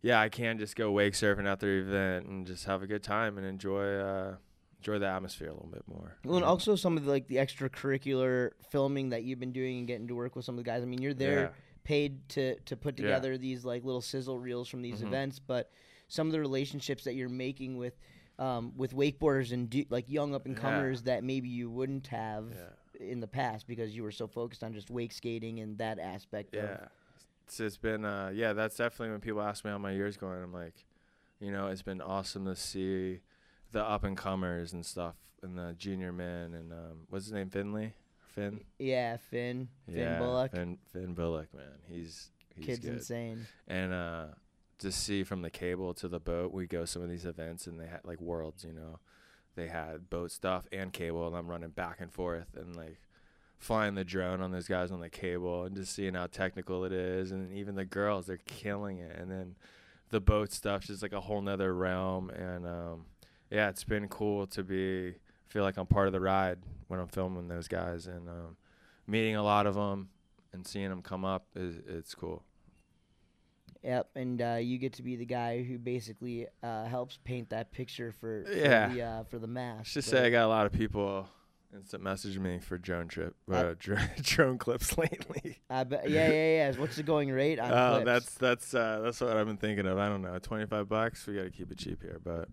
[0.00, 3.02] yeah, I can just go wake surfing at the event and just have a good
[3.02, 4.36] time and enjoy uh,
[4.78, 6.16] enjoy the atmosphere a little bit more.
[6.24, 9.86] Well, and also some of the, like the extracurricular filming that you've been doing and
[9.86, 10.82] getting to work with some of the guys.
[10.82, 11.48] I mean, you're there Yeah.
[11.84, 13.04] Paid to to put Yeah.
[13.06, 15.06] together these like little sizzle reels from these Mhm.
[15.08, 15.70] events, but
[16.08, 17.98] some of the relationships that you're making with
[18.38, 22.50] um, with wakeboarders and do, like young up and comers that maybe you wouldn't have
[22.50, 23.06] Yeah.
[23.08, 26.54] in the past because you were so focused on just wake skating and that aspect.
[26.56, 26.88] Of, Yeah.
[27.44, 30.42] It's, it's been uh yeah, that's definitely when people ask me how my year's going,
[30.42, 30.86] I'm like,
[31.40, 33.20] you know, it's been awesome to see
[33.70, 37.50] the up and comers and stuff and the junior men and um what's his name,
[37.50, 37.94] Finley?
[38.32, 38.60] Finn?
[38.78, 41.64] yeah, Finn, Finn yeah, Bullock, Finn Finn Bullock, man.
[41.88, 42.94] He's he's kid's good.
[42.94, 43.46] insane.
[43.68, 44.26] And uh
[44.78, 47.78] to see from the cable to the boat, we go some of these events and
[47.78, 48.98] they had like worlds, you know.
[49.54, 52.98] They had boat stuff and cable and I'm running back and forth and like
[53.58, 56.90] flying the drone on those guys on the cable and just seeing how technical it
[56.92, 59.54] is and even the girls they're killing it and then
[60.10, 63.04] the boat stuff's just like a whole nother realm and um
[63.50, 65.14] yeah it's been cool to be
[65.52, 68.56] feel like i'm part of the ride when i'm filming those guys and um
[69.06, 70.08] meeting a lot of them
[70.52, 72.42] and seeing them come up is it's cool
[73.84, 77.72] Yep, and uh, you get to be the guy who basically uh, helps paint that
[77.72, 78.86] picture for, for Yeah.
[78.88, 79.92] the uh, for the mask.
[79.94, 81.28] Just say I got a lot of people
[81.74, 85.58] instant message me for drone trip, uh, dr- drone clips lately.
[85.68, 86.72] I bet, yeah, yeah, yeah.
[86.76, 88.04] What's the going rate on Oh, clips?
[88.04, 89.98] that's that's uh, that's what I've been thinking of.
[89.98, 91.26] I don't know, twenty five bucks.
[91.26, 92.48] We got to keep it cheap here, but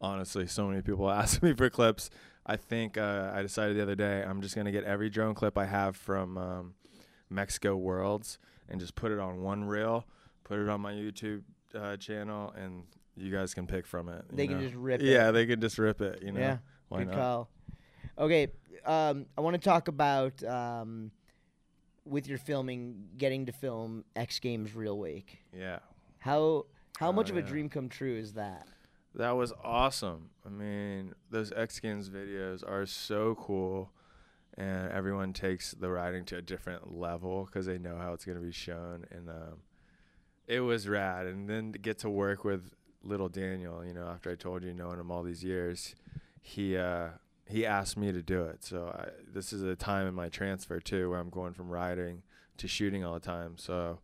[0.00, 2.08] honestly, so many people ask me for clips.
[2.48, 5.58] I think uh, I decided the other day I'm just gonna get every drone clip
[5.58, 6.74] I have from um,
[7.30, 8.38] Mexico Worlds
[8.68, 10.06] and just put it on one reel,
[10.44, 11.42] put it on my YouTube
[11.74, 12.84] uh, channel, and
[13.16, 14.24] you guys can pick from it.
[14.32, 15.06] They can just rip it.
[15.06, 16.22] Yeah, they can just rip it.
[16.22, 16.56] You know, yeah.
[16.88, 17.16] why Good not?
[17.16, 17.48] call.
[18.18, 18.48] Okay,
[18.86, 21.10] um, I want to talk about um,
[22.06, 25.38] with your filming, getting to film X Games Real Wake.
[25.56, 25.80] Yeah.
[26.18, 26.64] How
[26.98, 28.66] how Oh, much of a dream come true is that?
[29.18, 30.30] That was awesome.
[30.46, 33.90] I mean, those X Games videos are so cool,
[34.56, 38.38] and everyone takes the riding to a different level because they know how it's going
[38.38, 39.06] to be shown.
[39.10, 39.62] And um,
[40.46, 41.26] it was rad.
[41.26, 42.70] And then to get to work with
[43.02, 45.96] little Daniel, you know, after I told you knowing him all these years,
[46.40, 47.08] he uh,
[47.44, 48.62] he asked me to do it.
[48.62, 52.22] So I, this is a time in my transfer too, where I'm going from riding
[52.58, 53.56] to shooting all the time.
[53.58, 53.98] So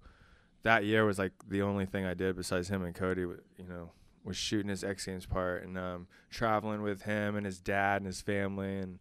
[0.64, 3.20] that year was like the only thing I did besides him and Cody.
[3.20, 3.92] You know,
[4.24, 8.06] was shooting his X Games part and um, traveling with him and his dad and
[8.06, 8.78] his family.
[8.78, 8.98] And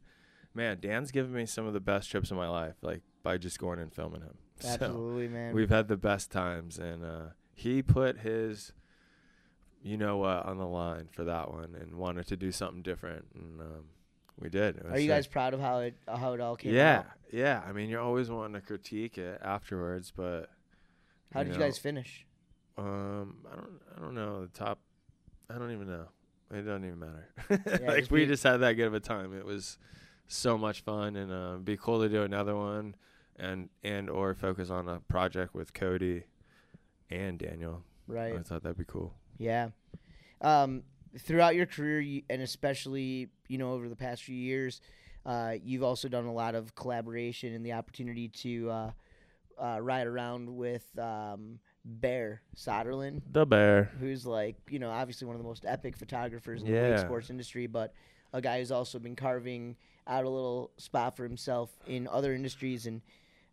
[0.53, 3.57] man, Dan's given me some of the best trips of my life, like by just
[3.59, 4.38] going and filming him.
[4.59, 5.53] So Absolutely, man.
[5.55, 8.71] we've had the best times, and uh, he put his,
[9.82, 13.26] you know what, on the line for that one and wanted to do something different,
[13.34, 13.86] and um,
[14.39, 14.80] we did.
[14.86, 15.09] Are you sick.
[15.09, 17.05] guys proud of how it how it all came Yeah, out?
[17.32, 17.61] yeah.
[17.67, 20.49] I mean, you're always wanting to critique it afterwards, but
[21.34, 22.26] How did you guys finish?
[22.78, 24.41] um, I don't, I don't know.
[24.45, 24.80] The top,
[25.50, 26.06] I don't even know.
[26.52, 27.30] It doesn't even matter.
[27.50, 29.36] Yeah, like just we be- just had that good of a time.
[29.38, 29.78] It was
[30.28, 32.96] so much fun, and uh, be cool to do another one,
[33.38, 36.24] and and or focus on a project with Cody
[37.10, 37.84] and Daniel.
[38.08, 38.36] Right.
[38.36, 39.14] I thought that'd be cool.
[39.38, 39.70] Yeah.
[40.41, 40.84] Um,
[41.18, 44.82] throughout your career, you, and especially you know over the past few years,
[45.26, 48.91] uh, you've also done a lot of collaboration and the opportunity to uh,
[49.58, 53.92] uh, ride around with um, Bear Soderlin, The bear.
[54.00, 56.90] who's like you know obviously one of the most epic photographers in the Yeah.
[56.92, 57.94] wake sports industry, but
[58.34, 59.76] a guy who's also been carving
[60.08, 63.02] out a little spot for himself in other industries and.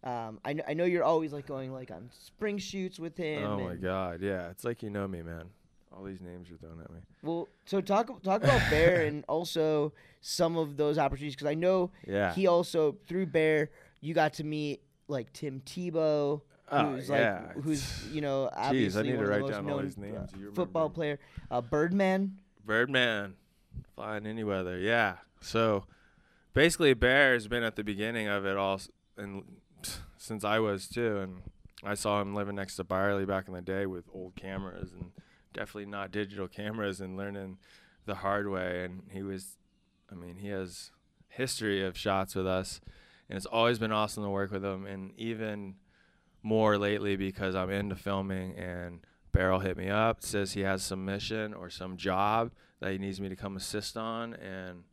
[0.02, 3.44] Um, I, kn- I know you're always like going like on spring shoots with him.
[3.44, 4.48] Oh my god, yeah.
[4.48, 5.44] It's like you know me, man.
[5.92, 7.00] All these names you're throwing at me.
[7.22, 11.90] Well, so talk talk about Bear and also some of those opportunities because I know
[12.08, 12.32] Yeah.
[12.32, 13.68] he also through Bear
[14.00, 18.58] you got to meet like Tim Tebow, Oh, who's yeah, like who's you know Jeez,
[18.58, 20.16] I obviously need to one of the write most down all these names.
[20.32, 21.18] uh, football player,
[21.50, 22.38] uh, Birdman.
[22.64, 23.34] Birdman,
[23.94, 24.78] flying any weather.
[24.78, 25.16] Yeah.
[25.40, 25.84] So
[26.54, 28.80] basically, Bear has been at the beginning of it all,
[29.16, 29.42] and
[30.16, 31.42] since I was too, and
[31.82, 35.12] I saw him living next to Byerly back in the day with old cameras and
[35.52, 37.58] definitely not digital cameras, and learning
[38.06, 38.84] the hard way.
[38.84, 39.56] And he was,
[40.10, 40.90] I mean, he has
[41.28, 42.80] history of shots with us,
[43.28, 45.74] and it's always been awesome to work with him, and even
[46.42, 49.00] more lately because I'm into filming and
[49.32, 53.20] Beryl hit me up, says he has some mission or some job that he needs
[53.20, 54.84] me to come assist on, and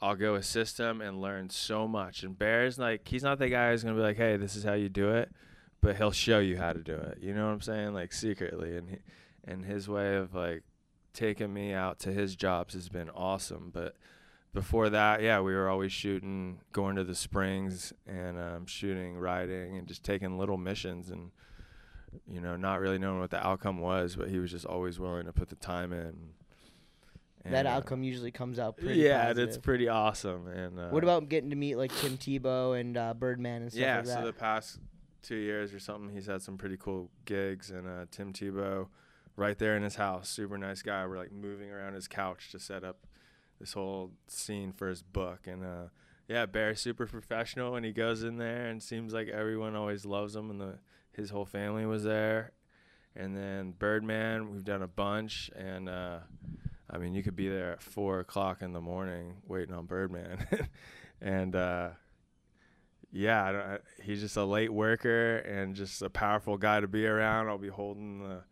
[0.00, 2.22] I'll go assist him and learn so much.
[2.22, 4.74] And Bear's like, he's not the guy who's gonna be like, hey, this is how
[4.74, 5.30] you do it,
[5.80, 7.18] but he'll show you how to do it.
[7.20, 7.94] You know what I'm saying?
[7.94, 8.96] Like secretly, and he,
[9.44, 10.62] and his way of like
[11.14, 13.70] taking me out to his jobs has been awesome.
[13.72, 13.96] But
[14.52, 19.76] before that, yeah, we were always shooting, going to the springs and um, shooting, riding,
[19.76, 21.30] and just taking little missions and
[22.26, 25.26] you know, not really knowing what the outcome was, but he was just always willing
[25.26, 26.30] to put the time in.
[27.44, 29.48] that uh, outcome usually comes out pretty yeah, positive.
[29.48, 30.46] it's pretty awesome.
[30.48, 33.80] And uh, what about getting to meet like Tim Tebow and uh, Birdman and stuff
[33.80, 34.10] yeah, like that?
[34.10, 34.78] Yeah, so the past
[35.22, 38.88] two years or something, he's had some pretty cool gigs, and uh, Tim Tebow,
[39.36, 41.06] right there in his house, super nice guy.
[41.06, 43.06] We're like moving around his couch to set up
[43.60, 45.88] this whole scene for his book, and uh,
[46.28, 50.34] yeah, Bear's super professional, and he goes in there, and seems like everyone always loves
[50.36, 50.78] him, and the
[51.12, 52.52] his whole family was there,
[53.16, 55.88] and then Birdman, we've done a bunch, and.
[55.88, 56.18] Uh,
[56.90, 60.46] I mean, you could be there at four o'clock in the morning waiting on Birdman,
[61.20, 61.90] and uh,
[63.12, 67.06] yeah, I I, he's just a late worker and just a powerful guy to be
[67.06, 67.48] around.
[67.48, 68.42] I'll be holding the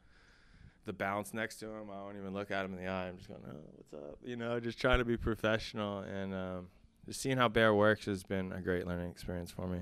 [0.86, 1.90] the bounce next to him.
[1.92, 3.08] I won't even look at him in the eye.
[3.08, 6.68] I'm just going, "Oh, what's up?" You know, just trying to be professional and um,
[7.06, 9.80] just seeing how Bear works has been a great learning experience for me.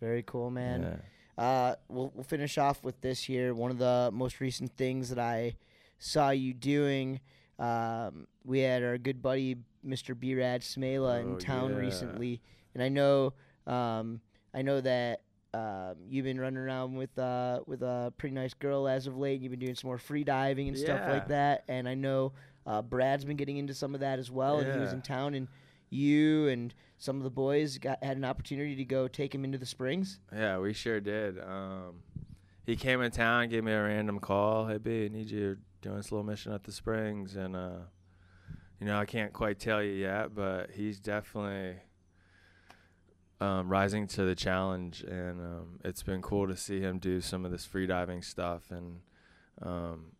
[0.00, 0.82] Very cool, man.
[1.38, 1.42] Yeah.
[1.44, 3.54] Uh, we'll we'll finish off with this here.
[3.54, 5.54] One of the most recent things that I
[5.98, 7.20] saw you doing.
[7.58, 10.18] Um, we had our good buddy Mr.
[10.18, 11.76] B-Rad Smeele in Oh, town yeah.
[11.78, 12.40] recently,
[12.74, 13.32] and I know
[13.66, 14.20] um,
[14.54, 15.22] I know that
[15.56, 19.40] um, you've been running around with uh, with a pretty nice girl as of late.
[19.40, 22.32] You've been doing some more free diving and stuff like that, and I know
[22.66, 24.96] uh, Brad's been getting into some of that as well, and he was Yeah.
[24.96, 25.48] in town and.
[25.88, 29.56] You and some of the boys got had an opportunity to go take him into
[29.56, 30.18] the springs.
[30.34, 31.38] Yeah, we sure did.
[31.38, 32.02] Um,
[32.66, 34.66] he came in town, gave me a random call.
[34.66, 37.78] Hey, B, I need you doing this little mission at the Springs, and uh,
[38.80, 41.76] you know I can't quite tell you yet, but he's definitely
[43.40, 47.44] um, rising to the challenge, and um, it's been cool to see him do some
[47.44, 49.00] of this freediving stuff, and
[49.62, 50.12] um,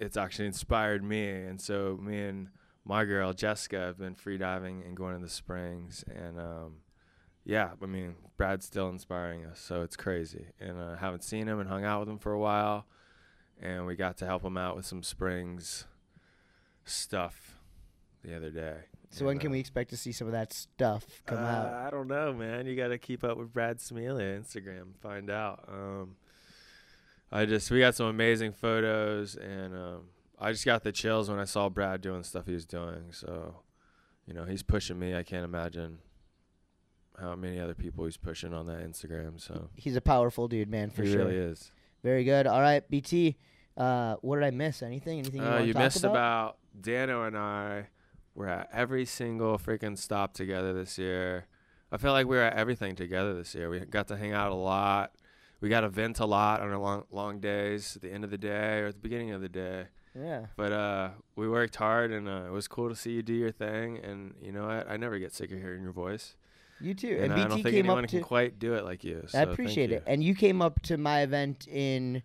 [0.00, 1.28] it's actually inspired me.
[1.28, 2.48] And so me and
[2.84, 6.76] my girl Jessica have been freediving and going to the Springs, and um,
[7.44, 10.46] yeah, I mean, Brad's still inspiring us, so it's crazy.
[10.60, 12.86] And I uh, haven't seen him and hung out with him for a while,
[13.60, 15.84] and we got to help him out with some springs
[16.84, 17.58] stuff
[18.24, 18.91] the other day.
[19.12, 21.72] So when can we expect to see some of that stuff come uh, out?
[21.86, 22.66] I don't know, man.
[22.66, 25.68] You got to keep up with Brad Smeele Instagram, find out.
[25.68, 26.16] Um,
[27.30, 30.00] I just we got some amazing photos, and um,
[30.38, 33.04] I just got the chills when I saw Brad doing the stuff he was doing.
[33.10, 33.56] So,
[34.26, 35.14] you know, he's pushing me.
[35.14, 35.98] I can't imagine
[37.20, 39.38] how many other people he's pushing on that Instagram.
[39.40, 41.04] So He's a powerful dude, man, for sure.
[41.04, 41.24] he sure.
[41.26, 41.70] really is.
[42.02, 42.46] Very good.
[42.46, 43.36] All right, BT.
[43.76, 44.82] Uh, what did I miss?
[44.82, 45.18] Anything?
[45.20, 46.12] Anything you Uh, you talk missed about?
[46.12, 47.86] about Dano and I
[48.34, 51.46] were at every single freaking stop together this year.
[51.90, 53.68] I feel like we were at everything together this year.
[53.68, 55.12] We got to hang out a lot.
[55.60, 58.30] We got to vent a lot on our long long days at the end of
[58.30, 59.84] the day or at the beginning of the day.
[60.18, 60.46] Yeah.
[60.56, 63.52] But uh, we worked hard and uh, it was cool to see you do your
[63.52, 63.98] thing.
[63.98, 64.90] And you know what?
[64.90, 66.34] I never get sick of hearing your voice.
[66.80, 67.16] You too.
[67.20, 69.24] And, And, I don't think anyone can quite do it like you.
[69.28, 69.96] So I appreciate you.
[69.96, 70.04] it.
[70.06, 72.22] And you came up to my event in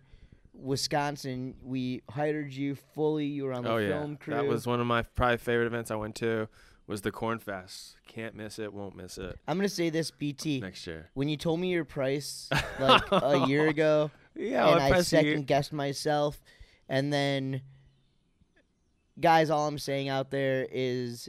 [0.58, 1.54] Wisconsin.
[1.62, 3.26] We hired you fully.
[3.26, 4.34] You were on the oh yeah, film crew.
[4.34, 6.48] that was one of my probably favorite events I went to.
[6.86, 7.96] Was the Corn Fest?
[8.06, 8.72] Can't miss it.
[8.72, 10.60] Won't miss it I'm gonna say this, BT.
[10.60, 11.10] next year.
[11.14, 12.48] When you told me your price
[12.80, 16.40] like a year ago, Yeah, and I price are you- second guessed myself,
[16.88, 17.60] and then,
[19.20, 21.28] guys, all I'm saying out there is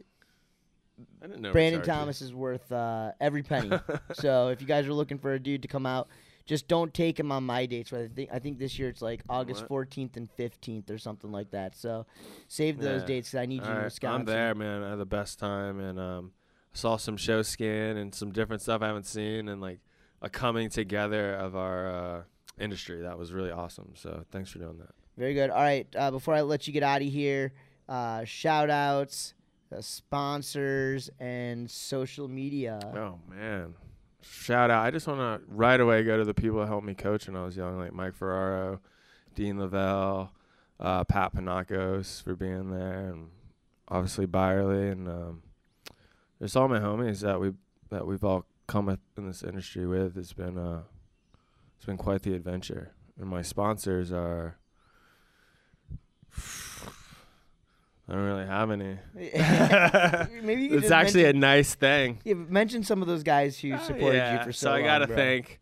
[1.22, 1.82] I didn't know Brandon.
[1.82, 3.72] Thomas is worth uh, every penny.
[4.14, 6.08] so if you guys are looking for a dude to come out,
[6.50, 7.92] just don't take him on my dates.
[7.92, 11.32] But I think I think this year it's like August 14th and 15th or something
[11.32, 11.76] like that.
[11.76, 12.08] So
[12.48, 13.08] save those Yeah.
[13.08, 14.22] dates 'cause I need you All in right, Wisconsin.
[14.22, 14.84] I'm there, man.
[14.84, 16.32] I had the best time, and um,
[16.74, 19.80] saw some show skin and some different stuff I haven't seen, and like
[20.24, 22.24] a coming together of our uh,
[22.60, 23.02] industry.
[23.04, 23.94] That was really awesome.
[23.96, 24.96] So thanks for doing that.
[25.18, 25.52] Very good.
[25.52, 25.88] All right.
[25.96, 27.54] Uh, before I let you get out of here,
[27.88, 29.34] uh, shout outs,
[29.72, 32.80] uh, sponsors, and social media.
[32.96, 33.76] Oh man,
[34.22, 34.86] shout out!
[34.86, 37.36] I just want to right away go to the people that helped me coach when
[37.36, 38.80] I was young, like Mike Ferraro,
[39.36, 40.32] Dean Lavelle,
[40.80, 43.30] uh, Pat Panakos for being there, and
[43.88, 45.44] obviously Byerly, and um,
[46.40, 47.54] there's all my homies that we
[47.90, 50.18] that we've all come in this industry with.
[50.18, 50.84] It's been uh,
[51.78, 54.58] it's been quite the adventure, and my sponsors are.
[58.10, 58.98] I don't really have any.
[60.44, 62.20] Maybe you it's actually mention, a nice thing.
[62.24, 64.80] yeah, mention some of those guys who Uh, supported yeah, you for so, long.
[64.80, 65.16] So I gotta bro.
[65.16, 65.60] thank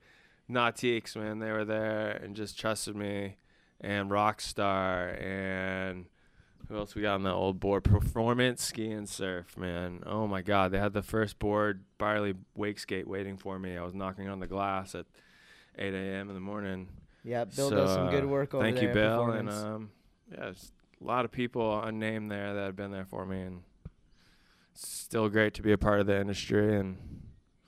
[0.50, 1.40] Nautiques, man.
[1.40, 3.36] They were there and just trusted me,
[3.82, 6.06] and Rockstar, and
[6.70, 7.84] who else we got on the old board?
[7.84, 10.02] Performance Ski and Surf, man.
[10.06, 13.76] Oh my God, they had the first board Byerly Wake Skate waiting for me.
[13.78, 15.06] I was knocking on the glass at
[15.78, 16.30] 8 a.m.
[16.30, 16.88] in the morning.
[17.24, 18.88] Yeah, Bill So, does some good uh, work over Thank there.
[18.88, 19.90] you, Bill, and um,
[20.32, 20.72] yeah, it's
[21.02, 23.62] a lot of people unnamed there that have been there for me, and
[24.74, 26.98] it's still great to be a part of the industry and.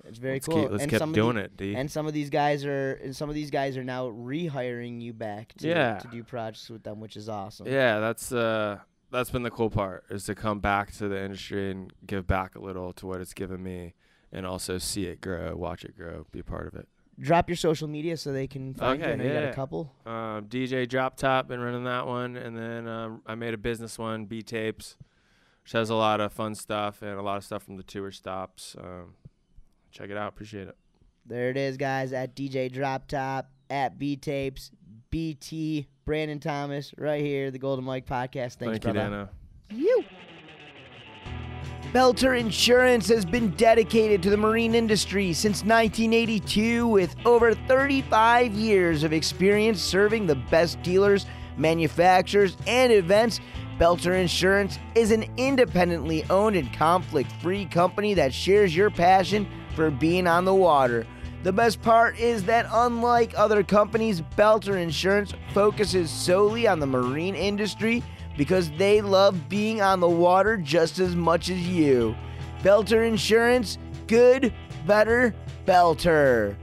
[0.06, 0.62] it's very let's cool.
[0.64, 1.76] Keep, let's and keep some doing the, it, D.
[1.76, 5.14] And some of these guys are, and some of these guys are now rehiring you
[5.14, 6.00] back to, Yeah.
[6.00, 7.68] to do projects with them, which is awesome.
[7.68, 8.80] Yeah, that's uh
[9.12, 12.56] that's been the cool part is to come back to the industry and give back
[12.56, 13.94] a little to what it's given me,
[14.32, 16.88] and also see it grow, watch it grow, be part of it.
[17.20, 19.06] Drop your social media so they can find you.
[19.06, 19.94] I Okay, know you got a couple.
[20.06, 24.00] Um, DJ Drop Top, been running that one, and then um, I made a business
[24.00, 24.96] one, B Tapes,
[25.64, 28.12] which has a lot of fun stuff and a lot of stuff from the tour
[28.12, 28.76] stops.
[28.80, 29.16] Um,
[29.92, 30.78] check it out, appreciate it.
[31.26, 34.72] There it is, guys, at DJ Drop Top, at B Tapes,
[35.10, 38.56] BT, Brandon Thomas, right here, the Golden Mike Podcast.
[38.56, 39.10] Thanks, Thank you, brother.
[39.10, 39.30] Dano.
[39.72, 40.04] You.
[41.94, 49.02] Belter Insurance has been dedicated to the marine industry since 1982 with over 35 years
[49.04, 51.26] of experience serving the best dealers,
[51.58, 53.40] manufacturers, and events.
[53.80, 59.90] Belter Insurance is an independently owned and conflict free company that shares your passion for
[59.90, 61.08] being on the water.
[61.42, 67.34] The best part is that, unlike other companies, Belter Insurance focuses solely on the marine
[67.34, 68.04] industry
[68.40, 72.16] because they love being on the water just as much as you.
[72.64, 73.78] Belter Insurance,
[74.08, 74.54] good,
[74.88, 75.36] better,
[75.66, 76.56] Belter.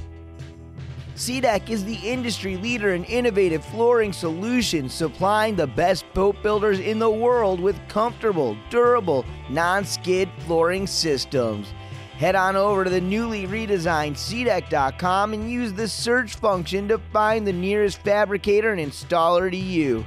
[1.17, 6.99] SeaDek is the industry leader in innovative flooring solutions, supplying the best boat builders in
[6.99, 11.75] the world with comfortable, durable, non skid flooring systems.
[12.17, 17.47] Head on over to the newly redesigned SeaDek.com and use the search function to find
[17.47, 20.07] the nearest fabricator and installer to you.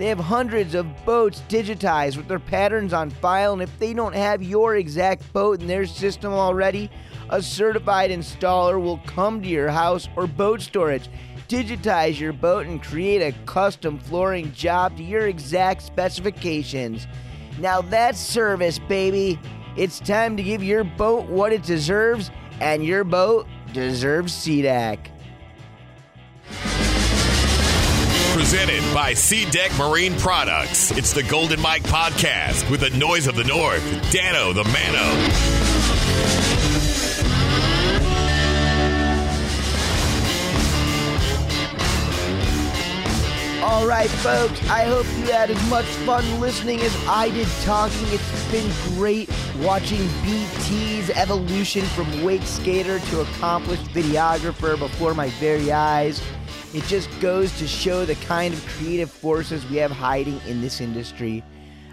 [0.00, 4.14] They have hundreds of boats digitized with their patterns on file, and if they don't
[4.14, 6.90] have your exact boat in their system already,
[7.28, 11.10] a certified installer will come to your house or boat storage,
[11.50, 17.06] digitize your boat, and create a custom flooring job to your exact specifications.
[17.58, 19.38] Now that's service, baby.
[19.76, 22.30] It's time to give your boat what it deserves,
[22.62, 25.08] and your boat deserves SeaDek.
[28.50, 30.90] Presented by SeaDek Marine Products.
[30.90, 33.80] It's the Golden Mike Podcast with the noise of the North,
[34.10, 35.06] Dano the Mano.
[43.62, 48.04] All right, folks, I hope you had as much fun listening as I did talking.
[48.08, 49.30] It's been great
[49.60, 56.20] watching BT's evolution from wake skater to accomplished videographer before my very eyes.
[56.72, 60.80] It just goes to show the kind of creative forces we have hiding in this
[60.80, 61.42] industry.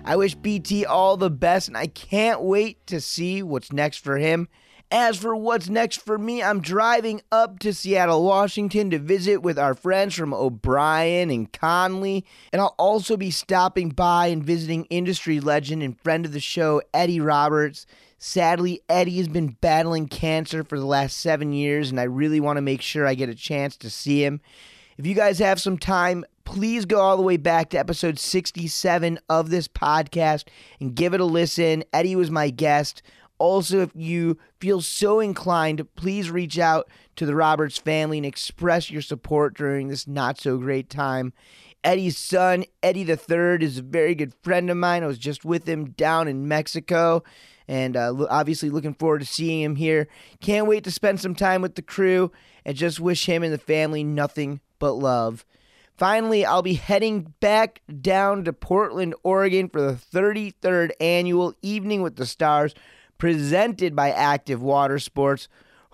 [0.06, 4.18] I wish BT all the best, and I can't wait to see what's next for
[4.18, 4.48] him.
[4.92, 9.60] As for what's next for me, I'm driving up to Seattle, Washington to visit with
[9.60, 12.24] our friends from O'Brien and Connelly.
[12.54, 16.82] And I'll also be stopping by and visiting industry legend and friend of the show,
[16.94, 17.86] Eddie Roberts.
[18.20, 22.58] Sadly, Eddie has been battling cancer for the last seven years, and I really want
[22.58, 24.42] to make sure I get a chance to see him.
[24.98, 29.20] If you guys have some time, please go all the way back to episode 67
[29.30, 30.46] of this podcast
[30.80, 31.84] and give it a listen.
[31.94, 33.04] Eddie was my guest.
[33.38, 38.90] Also, if you feel so inclined, please reach out to the Roberts family and express
[38.90, 41.34] your support during this not so great time.
[41.84, 45.04] Eddie's son, Eddie Third, is a very good friend of mine.
[45.04, 47.24] I was just with him down in Mexico,
[47.68, 50.08] and uh, obviously looking forward to seeing him here.
[50.42, 52.32] Can't wait to spend some time with the crew,
[52.66, 55.46] and just wish him and the family nothing but love.
[55.98, 62.18] Finally, I'll be heading back down to Portland, Oregon for the 33rd annual Evening with
[62.18, 62.76] the Stars
[63.18, 65.48] presented by Active Water Sports.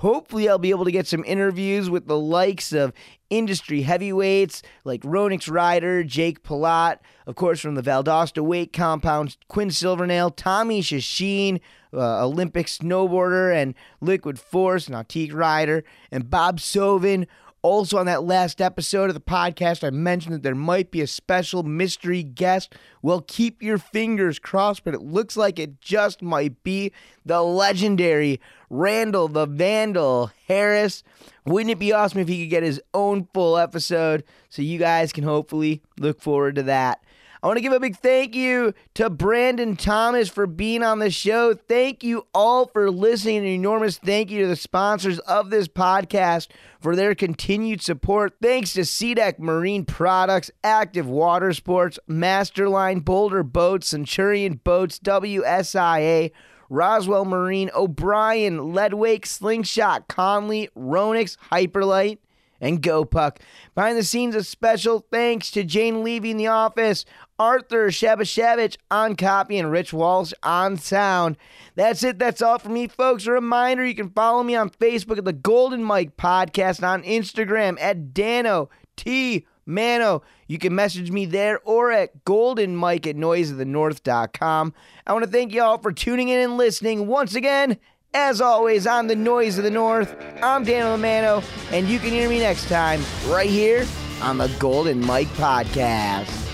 [0.03, 2.91] Hopefully, I'll be able to get some interviews with the likes of
[3.29, 9.71] industry heavyweights like Ronix Ryder, Jake Palat, of course, from the Valdosta Weight Compounds, Quinn
[9.71, 11.61] Silvernail, Tommy Czeschin,
[11.93, 17.25] uh, Olympic snowboarder and liquid force, Nautique Ryder, and Bob Soven.
[17.63, 21.07] Also, on that last episode of the podcast, I mentioned that there might be a
[21.07, 22.75] special mystery guest.
[23.01, 26.91] Well, keep your fingers crossed, but it looks like it just might be
[27.25, 31.03] the legendary Randall the Vandal Harris.
[31.45, 34.25] Wouldn't it be awesome if he could get his own full episode?
[34.49, 37.01] So you guys can hopefully look forward to that.
[37.43, 41.11] I want to give a big thank you to Brandon Thomas for being on the
[41.11, 41.53] show.
[41.53, 43.39] Thank you all for listening.
[43.39, 46.47] An enormous thank you to the sponsors of this podcast
[46.79, 48.35] for their continued support.
[48.41, 56.31] Thanks to SeaDek Marine Products, Active Water Sports, Masterline, Boulder Boats, Centurion Boats, WSIA,
[56.69, 62.19] Roswell Marine, O'Brien, Leadwake, Slingshot, Connelly, Ronix, Hyperlight,
[62.63, 63.37] and GoPuck.
[63.75, 67.03] Behind the scenes, a special thanks to Jane Levy in the office,
[67.39, 71.37] Arthur Shabashevich on copy, and Rich Walsh on sound.
[71.75, 72.19] That's it.
[72.19, 73.25] That's all for me, folks.
[73.25, 77.79] A reminder you can follow me on Facebook at the Golden Mike Podcast, on Instagram
[77.81, 79.45] at Dano T.
[79.65, 80.23] Mano.
[80.47, 84.73] You can message me there or at goldenmike at noiseofthenorth.com.
[85.07, 87.77] I want to thank you all for tuning in and listening once again.
[88.13, 90.15] As always, I'm the Noise of the North.
[90.43, 93.87] I'm Daniel Mano, and you can hear me next time right here
[94.21, 96.52] on the Golden Mike Podcast.